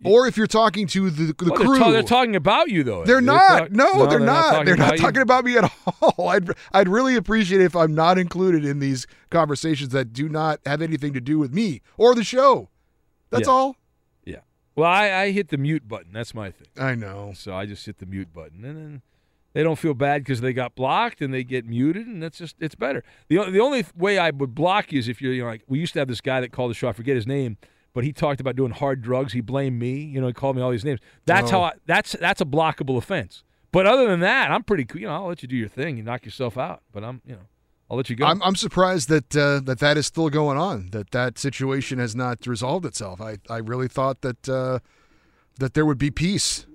[0.03, 1.77] or if you're talking to the, the they're, crew.
[1.79, 3.03] ta- they're talking about you though.
[3.05, 3.47] They're not.
[3.59, 4.51] talk- no, they're, not.
[4.51, 4.97] talking They're not you.
[4.97, 6.27] talking about me at all.
[6.29, 10.59] I'd I'd really appreciate it if I'm not included in these conversations that do not
[10.65, 12.69] have anything to do with me or the show.
[13.29, 13.53] That's Yeah.
[13.53, 13.75] all.
[14.77, 16.13] Well, I, I hit the mute button.
[16.13, 16.67] That's my thing.
[16.77, 17.33] I know.
[17.35, 19.01] So I just hit the mute button, and then
[19.53, 22.55] they don't feel bad because they got blocked and they get muted, and that's just
[22.59, 23.03] it's better.
[23.27, 25.79] the The only way I would block you is if you're you know like we
[25.79, 26.87] used to have this guy that called the show.
[26.87, 27.57] I forget his name,
[27.95, 29.33] but he talked about doing hard drugs.
[29.33, 29.95] He blamed me.
[29.95, 30.99] You know, he called me all these names.
[31.25, 31.57] That's Oh.
[31.59, 33.43] how I, that's that's a blockable offense.
[33.71, 35.01] But other than that, I'm pretty cool.
[35.01, 35.97] You know, I'll let you do your thing.
[35.97, 37.47] You knock yourself out, but I'm you know
[37.89, 38.25] I'll let you go.
[38.25, 40.89] I'm I'm surprised that uh, that that is still going on.
[40.91, 43.21] That that situation has not resolved itself.
[43.21, 44.79] I I really thought that uh,
[45.59, 46.65] that there would be peace.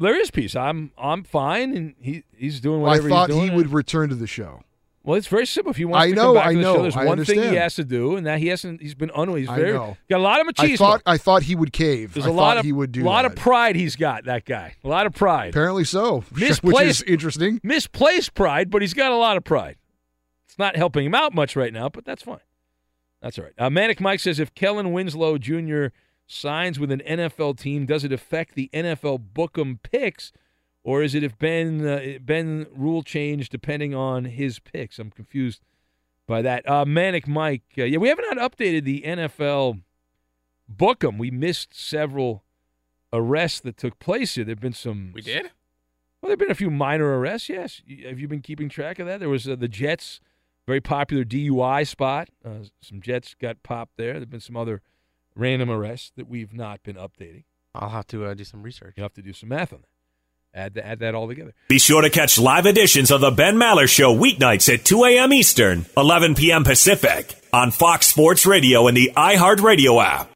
[0.00, 0.56] there is peace.
[0.56, 3.44] I'm I'm fine, and he he's doing I whatever thought he's doing.
[3.44, 4.62] I thought he would return to the show.
[5.04, 5.70] Well, it's very simple.
[5.70, 7.04] If he wants I to know, come back I to the know, show, there's I
[7.04, 8.82] one thing he has to do, and that he hasn't.
[8.82, 9.42] He's been unwilling.
[9.46, 10.72] He's very got a lot of machismo.
[10.72, 12.14] I thought I thought he would cave.
[12.14, 13.30] there's I a lot thought of he would do a lot that.
[13.34, 14.24] of pride he's got.
[14.24, 17.60] That guy, a lot of pride, Apparently so, which is interesting.
[17.62, 19.76] misplaced pride, but he's got a lot of pride.
[20.56, 22.40] It's not helping him out much right now, but that's fine.
[23.20, 23.52] That's all right.
[23.58, 25.88] Uh, Manic Mike says if Kellen Winslow Jr.
[26.26, 30.32] signs with an NFL team, does it affect the NFL Bookham picks,
[30.82, 34.98] or is it if Ben uh, Ben rule change depending on his picks?
[34.98, 35.60] I'm confused
[36.26, 36.66] by that.
[36.66, 39.82] Uh, Manic Mike, uh, yeah, we haven't updated the NFL
[40.74, 41.18] Bookham.
[41.18, 42.44] We missed several
[43.12, 44.44] arrests that took place here.
[44.46, 45.12] There've been some.
[45.14, 45.50] We did?
[46.22, 47.50] Well, there've been a few minor arrests.
[47.50, 49.20] Yes, have you been keeping track of that?
[49.20, 50.20] There was uh, the Jets,
[50.66, 52.28] very popular DUI spot.
[52.44, 54.14] Uh, some Jets got popped there.
[54.14, 54.82] There've been some other
[55.34, 57.44] random arrests that we've not been updating.
[57.74, 58.94] I'll have to uh, do some research.
[58.96, 59.88] You have to do some math on that.
[60.58, 61.52] Add that, add that all together.
[61.68, 65.32] Be sure to catch live editions of the Ben Maller Show weeknights at 2 a.m.
[65.34, 66.64] Eastern, 11 p.m.
[66.64, 70.32] Pacific on Fox Sports Radio and the iHeartRadio app.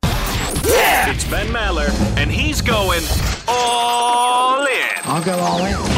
[0.66, 1.10] Yeah!
[1.10, 1.88] It's Ben Maller,
[2.18, 3.02] and he's going
[3.48, 4.96] all in.
[5.04, 5.89] I'll go all in.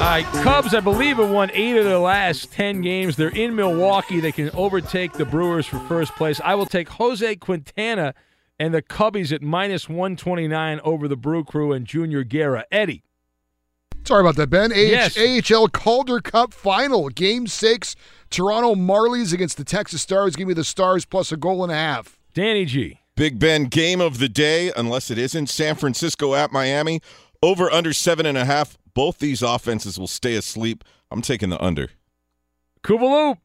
[0.00, 3.16] All right, Cubs, I believe, have won eight of their last 10 games.
[3.16, 4.18] They're in Milwaukee.
[4.18, 6.40] They can overtake the Brewers for first place.
[6.42, 8.14] I will take Jose Quintana
[8.58, 12.64] and the Cubbies at minus 129 over the Brew Crew and Junior Guerra.
[12.72, 13.04] Eddie.
[14.04, 14.72] Sorry about that, Ben.
[14.72, 15.18] AH- Yes.
[15.18, 17.94] AHL Calder Cup final, Game Six.
[18.30, 20.34] Toronto Marlies against the Texas Stars.
[20.34, 22.18] Give me the Stars plus a goal and a half.
[22.32, 23.00] Danny G.
[23.16, 27.00] Big Ben game of the day, unless it isn't San Francisco at Miami.
[27.42, 28.78] Over under seven and a half.
[28.94, 30.84] Both these offenses will stay asleep.
[31.10, 31.90] I'm taking the under.
[32.82, 33.38] Kubaloop.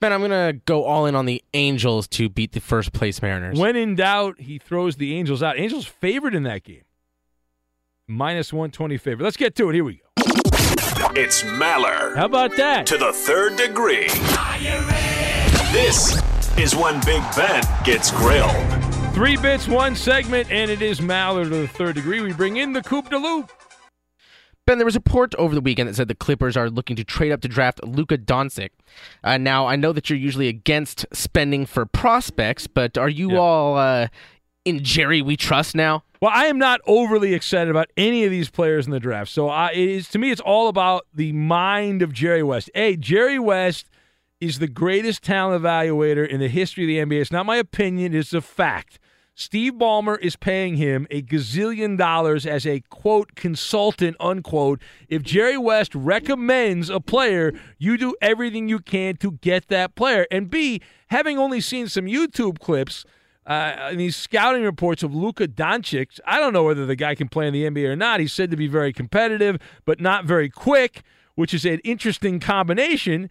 [0.00, 3.58] Ben, I'm gonna go all in on the Angels to beat the first place Mariners.
[3.58, 5.58] When in doubt, he throws the Angels out.
[5.58, 6.84] Angels favored in that game.
[8.06, 9.24] Minus 120 favorite.
[9.24, 9.74] Let's get to it.
[9.74, 10.02] Here we go.
[11.16, 12.86] It's Maller How about that?
[12.86, 14.08] to the third degree.
[15.72, 16.20] This
[16.58, 18.54] is when Big Ben gets grilled.
[19.14, 22.20] Three bits, one segment, and it is Maller to the third degree.
[22.20, 23.50] We bring in the Coop de Loop.
[24.68, 27.02] Ben, there was a report over the weekend that said the Clippers are looking to
[27.02, 28.68] trade up to draft Luka Doncic.
[29.24, 33.38] Uh, now, I know that you're usually against spending for prospects, but are you Yeah.
[33.38, 34.08] all uh,
[34.66, 36.04] in Jerry We Trust now?
[36.20, 39.30] Well, I am not overly excited about any of these players in the draft.
[39.30, 42.68] So I, it is to me, it's all about the mind of Jerry West.
[42.74, 43.88] Hey, Jerry West
[44.38, 47.22] is the greatest talent evaluator in the history of the NBA.
[47.22, 48.98] It's not my opinion; it's a fact.
[49.38, 54.82] Steve Ballmer is paying him a gazillion dollars as a quote consultant unquote.
[55.08, 60.26] If Jerry West recommends a player, you do everything you can to get that player.
[60.32, 63.04] And B, having only seen some YouTube clips
[63.46, 67.28] uh, in these scouting reports of Luka Doncic, I don't know whether the guy can
[67.28, 68.18] play in the NBA or not.
[68.18, 71.04] He's said to be very competitive, but not very quick,
[71.36, 73.30] which is an interesting combination.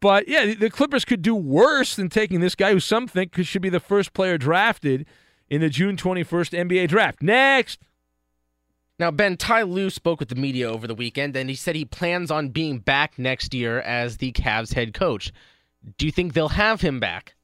[0.00, 3.60] But yeah, the Clippers could do worse than taking this guy who some think should
[3.60, 5.04] be the first player drafted
[5.50, 7.22] in the June 21st NBA draft.
[7.22, 7.80] Next.
[8.98, 11.84] Now, Ben, Ty Lue spoke with the media over the weekend, and he said he
[11.84, 15.32] plans on being back next year as the Cavs head coach.
[15.96, 17.36] Do you think they'll have him back?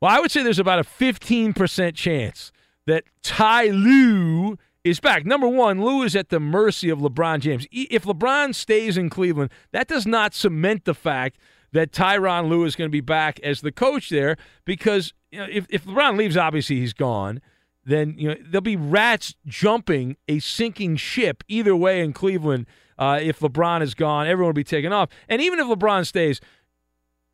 [0.00, 2.50] Well, I would say there's about a 15% chance
[2.86, 5.26] that Ty Lue is back.
[5.26, 7.66] Number one, Lue is at the mercy of LeBron James.
[7.70, 11.38] If LeBron stays in Cleveland, that does not cement the fact
[11.76, 15.46] that Tyronn Lue is going to be back as the coach there because you know,
[15.50, 17.40] if, if LeBron leaves, obviously he's gone.
[17.84, 22.66] Then you know there'll be rats jumping a sinking ship either way in Cleveland.
[22.98, 25.10] Uh, if LeBron is gone, everyone will be taken off.
[25.28, 26.40] And even if LeBron stays,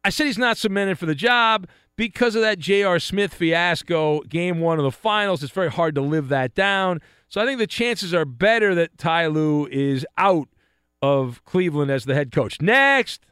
[0.05, 2.99] I said he's not cemented for the job because of that J.R.
[2.99, 5.43] Smith fiasco, game one of the finals.
[5.43, 7.01] It's very hard to live that down.
[7.28, 10.49] So I think the chances are better that Ty Lue is out
[11.01, 12.61] of Cleveland as the head coach.
[12.61, 13.24] Next.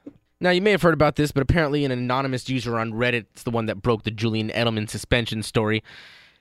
[0.42, 3.42] Now, you may have heard about this, but apparently an anonymous user on Reddit is
[3.42, 5.82] the one that broke the Julian Edelman suspension story.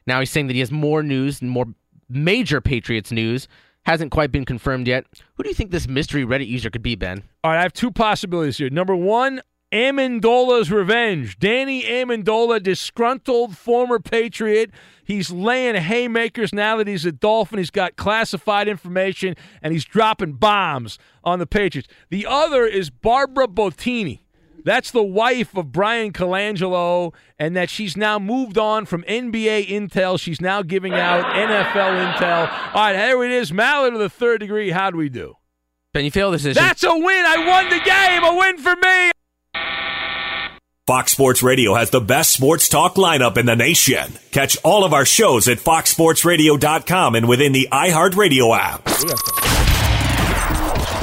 [0.07, 1.65] Now he's saying that he has more news and more
[2.07, 3.47] major Patriots news.
[3.83, 5.05] Hasn't quite been confirmed yet.
[5.35, 7.23] Who do you think this mystery Reddit user could be, Ben?
[7.43, 8.69] All right, I have two possibilities here.
[8.69, 9.41] Number one,
[9.71, 11.37] Amendola's revenge.
[11.37, 14.71] Danny Amendola, disgruntled former Patriot.
[15.03, 17.59] He's laying haymakers now that he's a Dolphin.
[17.59, 21.87] He's got classified information and he's dropping bombs on the Patriots.
[22.09, 24.21] The other is Barbara Bottini.
[24.63, 30.19] That's the wife of Bryan Colangelo, and that she's now moved on from NBA intel.
[30.19, 32.73] She's now giving out NFL intel.
[32.73, 33.51] All right, here it is.
[33.51, 34.71] Maller of the third degree.
[34.71, 35.35] How do we do?
[35.95, 36.59] Can you feel this issue.
[36.59, 37.25] That's a win.
[37.25, 38.23] I won the game.
[38.23, 39.11] A win for me.
[40.89, 44.11] Fox Sports Radio has the best sports talk lineup in the nation.
[44.31, 48.89] Catch all of our shows at foxsportsradio.com and within the iHeartRadio app.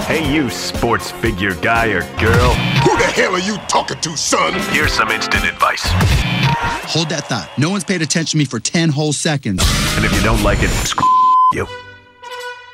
[0.09, 2.55] Hey, you sports figure guy or girl.
[2.83, 4.55] Who the hell are you talking to, son?
[4.73, 5.83] Here's some instant advice.
[5.85, 7.49] Hold that thought.
[7.57, 9.63] No one's paid attention to me for 10 whole seconds.
[9.95, 11.07] And if you don't like it, screw
[11.53, 11.65] you.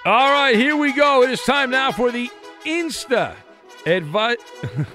[0.06, 1.24] All right, here we go.
[1.24, 2.30] It is time now for the
[2.64, 3.34] Insta
[3.84, 4.38] advice.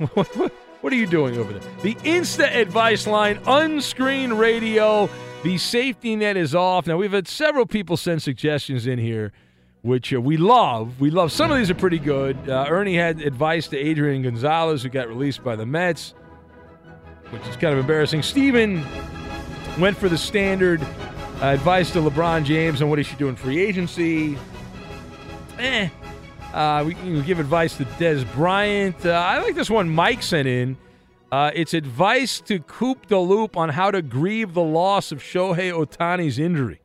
[0.87, 1.61] what are you doing over there?
[1.81, 5.09] The Insta advice line, unscreened radio.
[5.43, 6.87] The safety net is off.
[6.87, 9.33] Now, we've had several people send suggestions in here
[9.81, 11.01] which uh, we love.
[11.01, 11.33] We love.
[11.33, 12.37] Some of these are pretty good.
[12.49, 16.13] Uh, Ernie had advice to Adrian Gonzalez, who got released by the Mets,
[17.31, 18.23] which is kind of embarrassing.
[18.23, 18.81] Steven
[19.77, 23.35] went for the standard uh, advice to LeBron James on what he should do in
[23.35, 24.37] free agency.
[25.59, 25.89] Eh.
[26.57, 29.05] Uh, we can give advice to Dez Bryant.
[29.05, 30.75] Uh, I like this one Mike sent in.
[31.31, 35.71] Uh, it's advice to Coop the Loop on how to grieve the loss of Shohei
[35.71, 36.79] Ohtani's injury.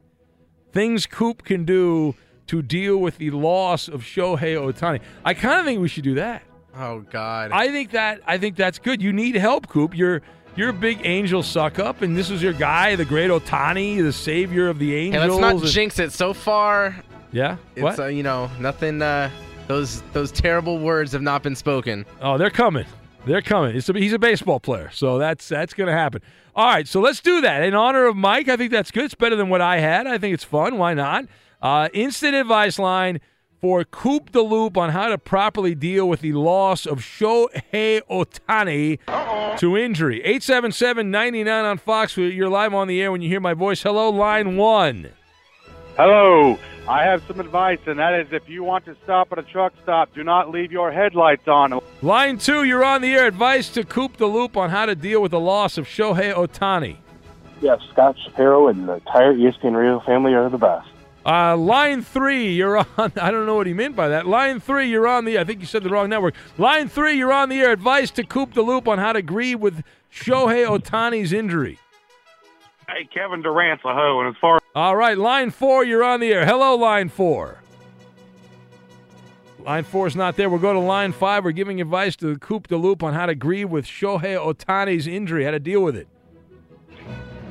[0.73, 2.14] Things Coop can do
[2.49, 5.01] to deal with the loss of Shohei Ohtani.
[5.25, 6.43] I kind of think we should do that.
[6.77, 7.51] Oh God.
[7.53, 9.01] I think that I think that's good.
[9.01, 9.97] You need help, Coop.
[9.97, 10.20] You're
[10.55, 14.12] you're a big Angel suck up, and this is your guy, the great Ohtani, the
[14.12, 15.23] savior of the Angels.
[15.23, 16.12] Hey, let's not and- jinx it.
[16.12, 16.95] So far,
[17.31, 17.57] Yeah.
[17.75, 17.99] it's What?
[18.01, 19.01] uh, you know nothing.
[19.01, 19.31] Uh,
[19.69, 22.05] those those terrible words have not been spoken.
[22.21, 22.87] Oh, they're coming.
[23.25, 23.77] They're coming.
[23.77, 26.23] It's a, he's a baseball player, so that's that's going to happen.
[26.55, 28.49] All right, so let's do that in honor of Mike.
[28.49, 29.05] I think that's good.
[29.05, 30.07] It's better than what I had.
[30.07, 30.77] I think it's fun.
[30.77, 31.27] Why not?
[31.63, 33.21] Uh, instant advice line
[33.61, 38.99] for Coop the Loop on how to properly deal with the loss of Shohei Ohtani
[39.59, 40.21] to injury.
[40.27, 42.17] 877-99 on Fox.
[42.17, 43.81] You're live on the air when you hear my voice.
[43.83, 45.11] Hello, line one.
[45.97, 46.59] Hello.
[46.89, 49.72] I have some advice, and that is if you want to stop at a truck
[49.85, 51.80] stop, do not leave your headlights on.
[52.03, 53.26] Line two, you're on the air.
[53.26, 56.97] Advice to Coop the Loop on how to deal with the loss of Shohei Ohtani.
[57.61, 60.89] Yeah, Scott Shapiro and the entire ESPN Radio family are the best.
[61.24, 62.87] Uh, line three, you're on.
[63.16, 64.26] I don't know what he meant by that.
[64.26, 65.39] Line three, you're on the.
[65.39, 66.35] I think you said the wrong network.
[66.59, 67.70] Line three, you're on the air.
[67.70, 71.78] Advice to Coop the Loop on how to grieve with Shohei Ohtani's injury.
[72.89, 76.33] Hey, Kevin Durant's a hoe, and as far All right, line four, you're on the
[76.33, 76.47] air.
[76.47, 77.59] Hello, line four.
[79.59, 80.49] Line four is not there.
[80.49, 81.45] We'll go to line five.
[81.45, 85.45] We're giving advice to Coop the Loop on how to grieve with Shohei Ohtani's injury,
[85.45, 86.09] how to deal with it.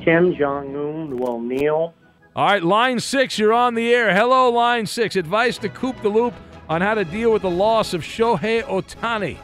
[0.04, 1.94] Kim Jong Un will kneel.
[2.34, 4.12] All right, line six, you're on the air.
[4.12, 5.14] Hello, line six.
[5.14, 6.34] Advice to Coop the Loop
[6.68, 9.36] on how to deal with the loss of Shohei Ohtani.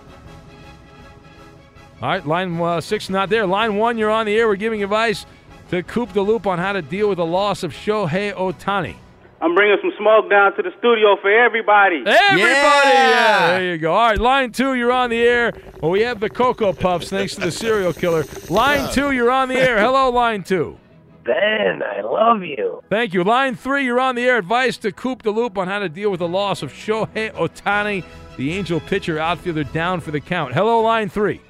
[2.03, 3.47] All right, line uh, six, not there.
[3.47, 4.49] Line one, you're on the air.
[4.49, 5.27] We're giving advice
[5.71, 8.97] to Coop the Loop on how to deal with the loss of Shohei Ohtani.
[9.41, 11.99] I'm bringing some smoke down to the studio for everybody.
[11.99, 12.43] Everybody!
[12.43, 13.93] Yeah, there you go.
[13.93, 15.53] All right, line two, you're on the air.
[15.81, 18.25] Well, we have the Cocoa Puffs thanks to the serial killer.
[18.49, 19.79] Line two, you're on the air.
[19.79, 20.77] Hello, line two.
[21.23, 22.83] Ben, I love you.
[22.91, 23.23] Thank you.
[23.23, 24.39] Line three, you're on the air.
[24.39, 28.03] Advice to Coop the Loop on how to deal with the loss of Shohei Otani,
[28.37, 30.53] the Angel pitcher outfielder, down for the count.
[30.53, 31.41] Hello, line three.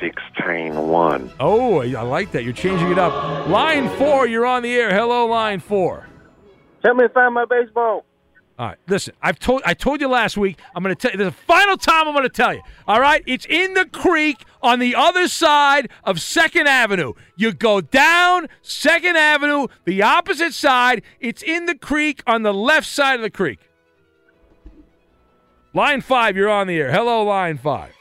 [0.00, 1.32] Mark 16-1.
[1.40, 2.44] Oh, I like that.
[2.44, 3.48] You're changing it up.
[3.48, 4.92] Line four, you're on the air.
[4.94, 6.06] Hello, line four.
[6.84, 8.04] Help me find my baseball.
[8.58, 9.14] All right, listen.
[9.22, 10.58] I've told I told you last week.
[10.74, 11.24] I'm going to tell you.
[11.24, 12.60] The final time I'm going to tell you.
[12.88, 17.12] All right, it's in the creek on the other side of Second Avenue.
[17.36, 21.02] You go down Second Avenue, the opposite side.
[21.20, 23.60] It's in the creek on the left side of the creek.
[25.72, 26.90] Line five, you're on the air.
[26.90, 27.92] Hello, line five.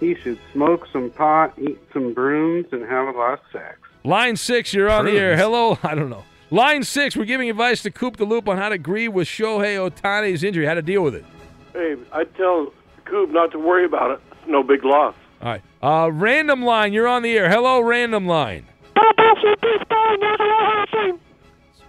[0.00, 3.78] He should smoke some pot, eat some brooms, and have a lot of sex.
[4.04, 5.36] Line six, you're on the air.
[5.36, 6.24] Hello, I don't know.
[6.50, 9.76] Line six, we're giving advice to Coop the Loop on how to grieve with Shohei
[9.76, 11.24] Ohtani's injury, how to deal with it.
[11.72, 12.72] Hey, I tell
[13.04, 14.20] Coop not to worry about it.
[14.32, 15.14] It's no big loss.
[15.42, 15.62] All right.
[15.82, 17.50] Uh, random line, you're on the air.
[17.50, 18.66] Hello, random line.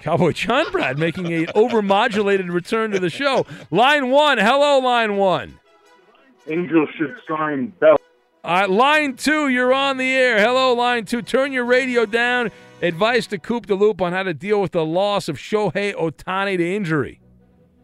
[0.01, 3.45] Cowboy John Brad making a overmodulated return to the show.
[3.69, 5.59] Line one, hello, line one.
[6.49, 7.97] Angel should sign Bell.
[8.43, 10.39] All right, line two, you're on the air.
[10.39, 11.21] Hello, line two.
[11.21, 12.51] Turn your radio down.
[12.81, 16.57] Advice to Coop the Loop on how to deal with the loss of Shohei Ohtani
[16.57, 17.19] to injury.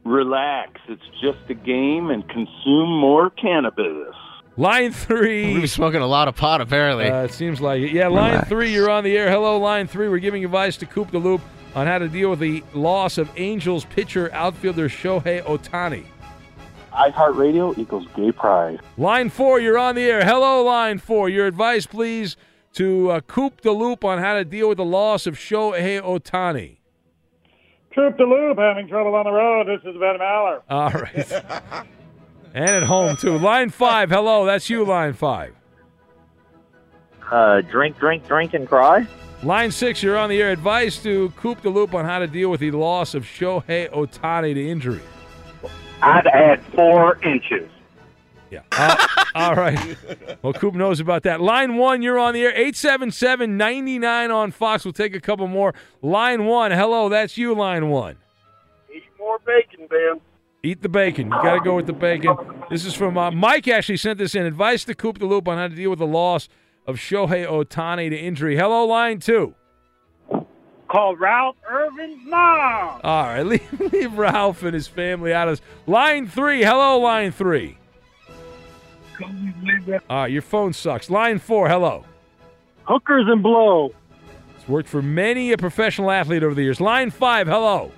[0.05, 0.79] Relax.
[0.87, 4.15] It's just a game and consume more cannabis.
[4.55, 5.47] Line three.
[5.47, 7.09] We've been smoking a lot of pot, apparently.
[7.09, 7.91] Uh, it seems like it.
[7.91, 8.47] Yeah, line Relax.
[8.49, 9.29] three, you're on the air.
[9.29, 10.07] Hello, line three.
[10.07, 11.41] We're giving advice to Coop the Loop
[11.75, 16.05] on how to deal with the loss of Angels pitcher outfielder Shohei Ohtani.
[16.95, 18.79] iHeartRadio equals gay pride.
[18.97, 20.25] Line four, you're on the air.
[20.25, 21.29] Hello, line four.
[21.29, 22.37] Your advice, please,
[22.73, 26.77] to uh, Coop the Loop on how to deal with the loss of Shohei Ohtani.
[27.95, 29.67] Troop the loop, having trouble on the road.
[29.67, 30.61] This is Ben Maller.
[30.69, 31.31] All right.
[32.53, 33.37] and at home, too.
[33.37, 34.45] Line five, hello.
[34.45, 35.55] That's you, line five.
[37.31, 39.07] Uh, drink, drink, drink, and cry.
[39.43, 40.51] Line six, you're on the air.
[40.51, 44.53] Advice to Coop the Loop on how to deal with the loss of Shohei Ohtani
[44.53, 45.01] to injury.
[46.01, 47.69] I'd add four inches.
[48.51, 48.61] Yeah.
[48.71, 49.97] Uh, all right.
[50.41, 51.41] Well, Coop knows about that.
[51.41, 52.51] Line one, you're on the air.
[52.51, 54.85] 877 99 on Fox.
[54.85, 55.73] We'll take a couple more.
[56.01, 57.09] Line one, hello.
[57.09, 58.17] That's you, line one.
[58.93, 60.21] Eat more bacon, Ben.
[60.63, 61.27] Eat the bacon.
[61.27, 62.35] You got to go with the bacon.
[62.69, 63.67] This is from uh, Mike.
[63.67, 64.45] Actually sent this in.
[64.45, 66.47] Advice to Coop the Loop on how to deal with the loss
[66.87, 68.55] of Shohei Ohtani to injury.
[68.57, 69.55] Hello, line two.
[70.87, 73.01] Call Ralph Irvin's mom.
[73.03, 75.67] All right, leave, leave Ralph and his family out of this.
[75.87, 76.63] Line three.
[76.63, 77.77] Hello, line three.
[79.21, 79.29] All
[80.09, 81.09] right, your phone sucks.
[81.09, 81.69] Line four.
[81.69, 82.03] Hello.
[82.83, 83.93] Hookers and blow.
[84.57, 86.81] It's worked for many a professional athlete over the years.
[86.81, 87.47] Line five.
[87.47, 87.91] Hello.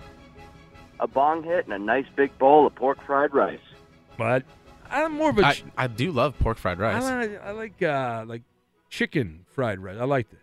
[1.00, 3.60] A bong hit and a nice big bowl of pork fried rice.
[4.18, 4.44] But
[4.90, 5.46] I'm more of a.
[5.46, 7.04] I, ch- I do love pork fried rice.
[7.04, 8.42] I like, I like uh, like
[8.90, 9.98] chicken fried rice.
[10.00, 10.40] I like that.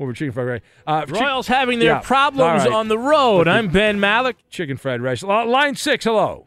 [0.00, 0.60] More of a chicken fried rice.
[0.86, 2.72] Uh, chick- Royals having their Yeah, problems all right.
[2.72, 3.46] on the road.
[3.46, 4.32] I'm Ben Maller.
[4.48, 5.22] Chicken fried rice.
[5.22, 6.06] Line six.
[6.06, 6.46] Hello.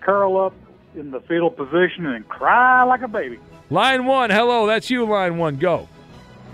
[0.00, 0.54] Curl up
[0.96, 3.38] in the fetal position and cry like a baby.
[3.68, 4.30] Line one.
[4.30, 4.66] Hello.
[4.66, 5.04] That's you.
[5.04, 5.56] Line one.
[5.56, 5.86] Go.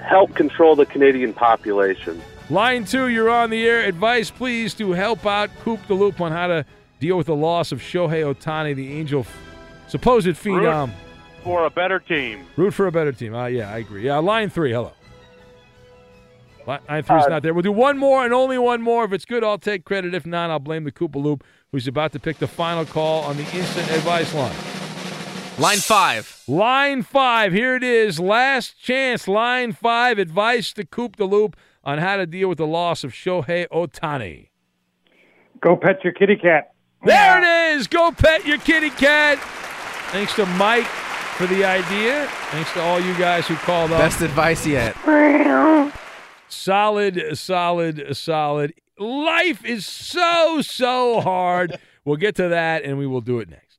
[0.04, 2.20] Help control the Canadian population.
[2.50, 3.06] Line two.
[3.06, 3.84] You're on the air.
[3.84, 6.64] Advice, please, to help out Coop the Loop on how to
[6.98, 9.38] deal with the loss of Shohei Ohtani, the Angel f-
[9.86, 10.90] supposed phenom.
[11.44, 12.44] For a better team.
[12.56, 13.36] Root for a better team.
[13.36, 14.02] Uh, yeah, I agree.
[14.06, 14.72] Yeah, line three.
[14.72, 14.90] Hello.
[16.66, 17.52] Line line three's Uh, not there.
[17.54, 19.04] We'll do one more and only one more.
[19.04, 20.14] If it's good, I'll take credit.
[20.14, 23.36] If not, I'll blame the Koopa Loop, who's about to pick the final call on
[23.36, 24.54] the instant advice line.
[25.58, 26.42] Line five.
[26.48, 27.52] Line five.
[27.52, 28.18] Here it is.
[28.18, 29.28] Last chance.
[29.28, 30.18] Line five.
[30.18, 34.48] Advice to Coop the Loop on how to deal with the loss of Shohei Ohtani.
[35.60, 36.72] Go pet your kitty cat.
[37.04, 37.86] There it is.
[37.88, 39.38] Go pet your kitty cat.
[40.12, 42.26] Thanks to Mike for the idea.
[42.50, 43.98] Thanks to all you guys who called up.
[43.98, 44.94] Best advice yet.
[46.52, 48.74] Solid, solid, solid.
[48.98, 51.78] Life is so, so hard.
[52.04, 53.78] we'll get to that and we will do it next.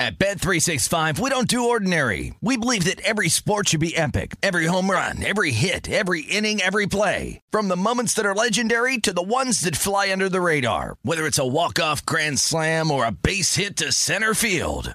[0.00, 2.32] At Bet365, we don't do ordinary.
[2.40, 4.36] We believe that every sport should be epic.
[4.44, 7.40] Every home run, every hit, every inning, every play.
[7.50, 10.96] From the moments that are legendary to the ones that fly under the radar.
[11.02, 14.94] Whether it's a walk-off grand slam or a base hit to center field.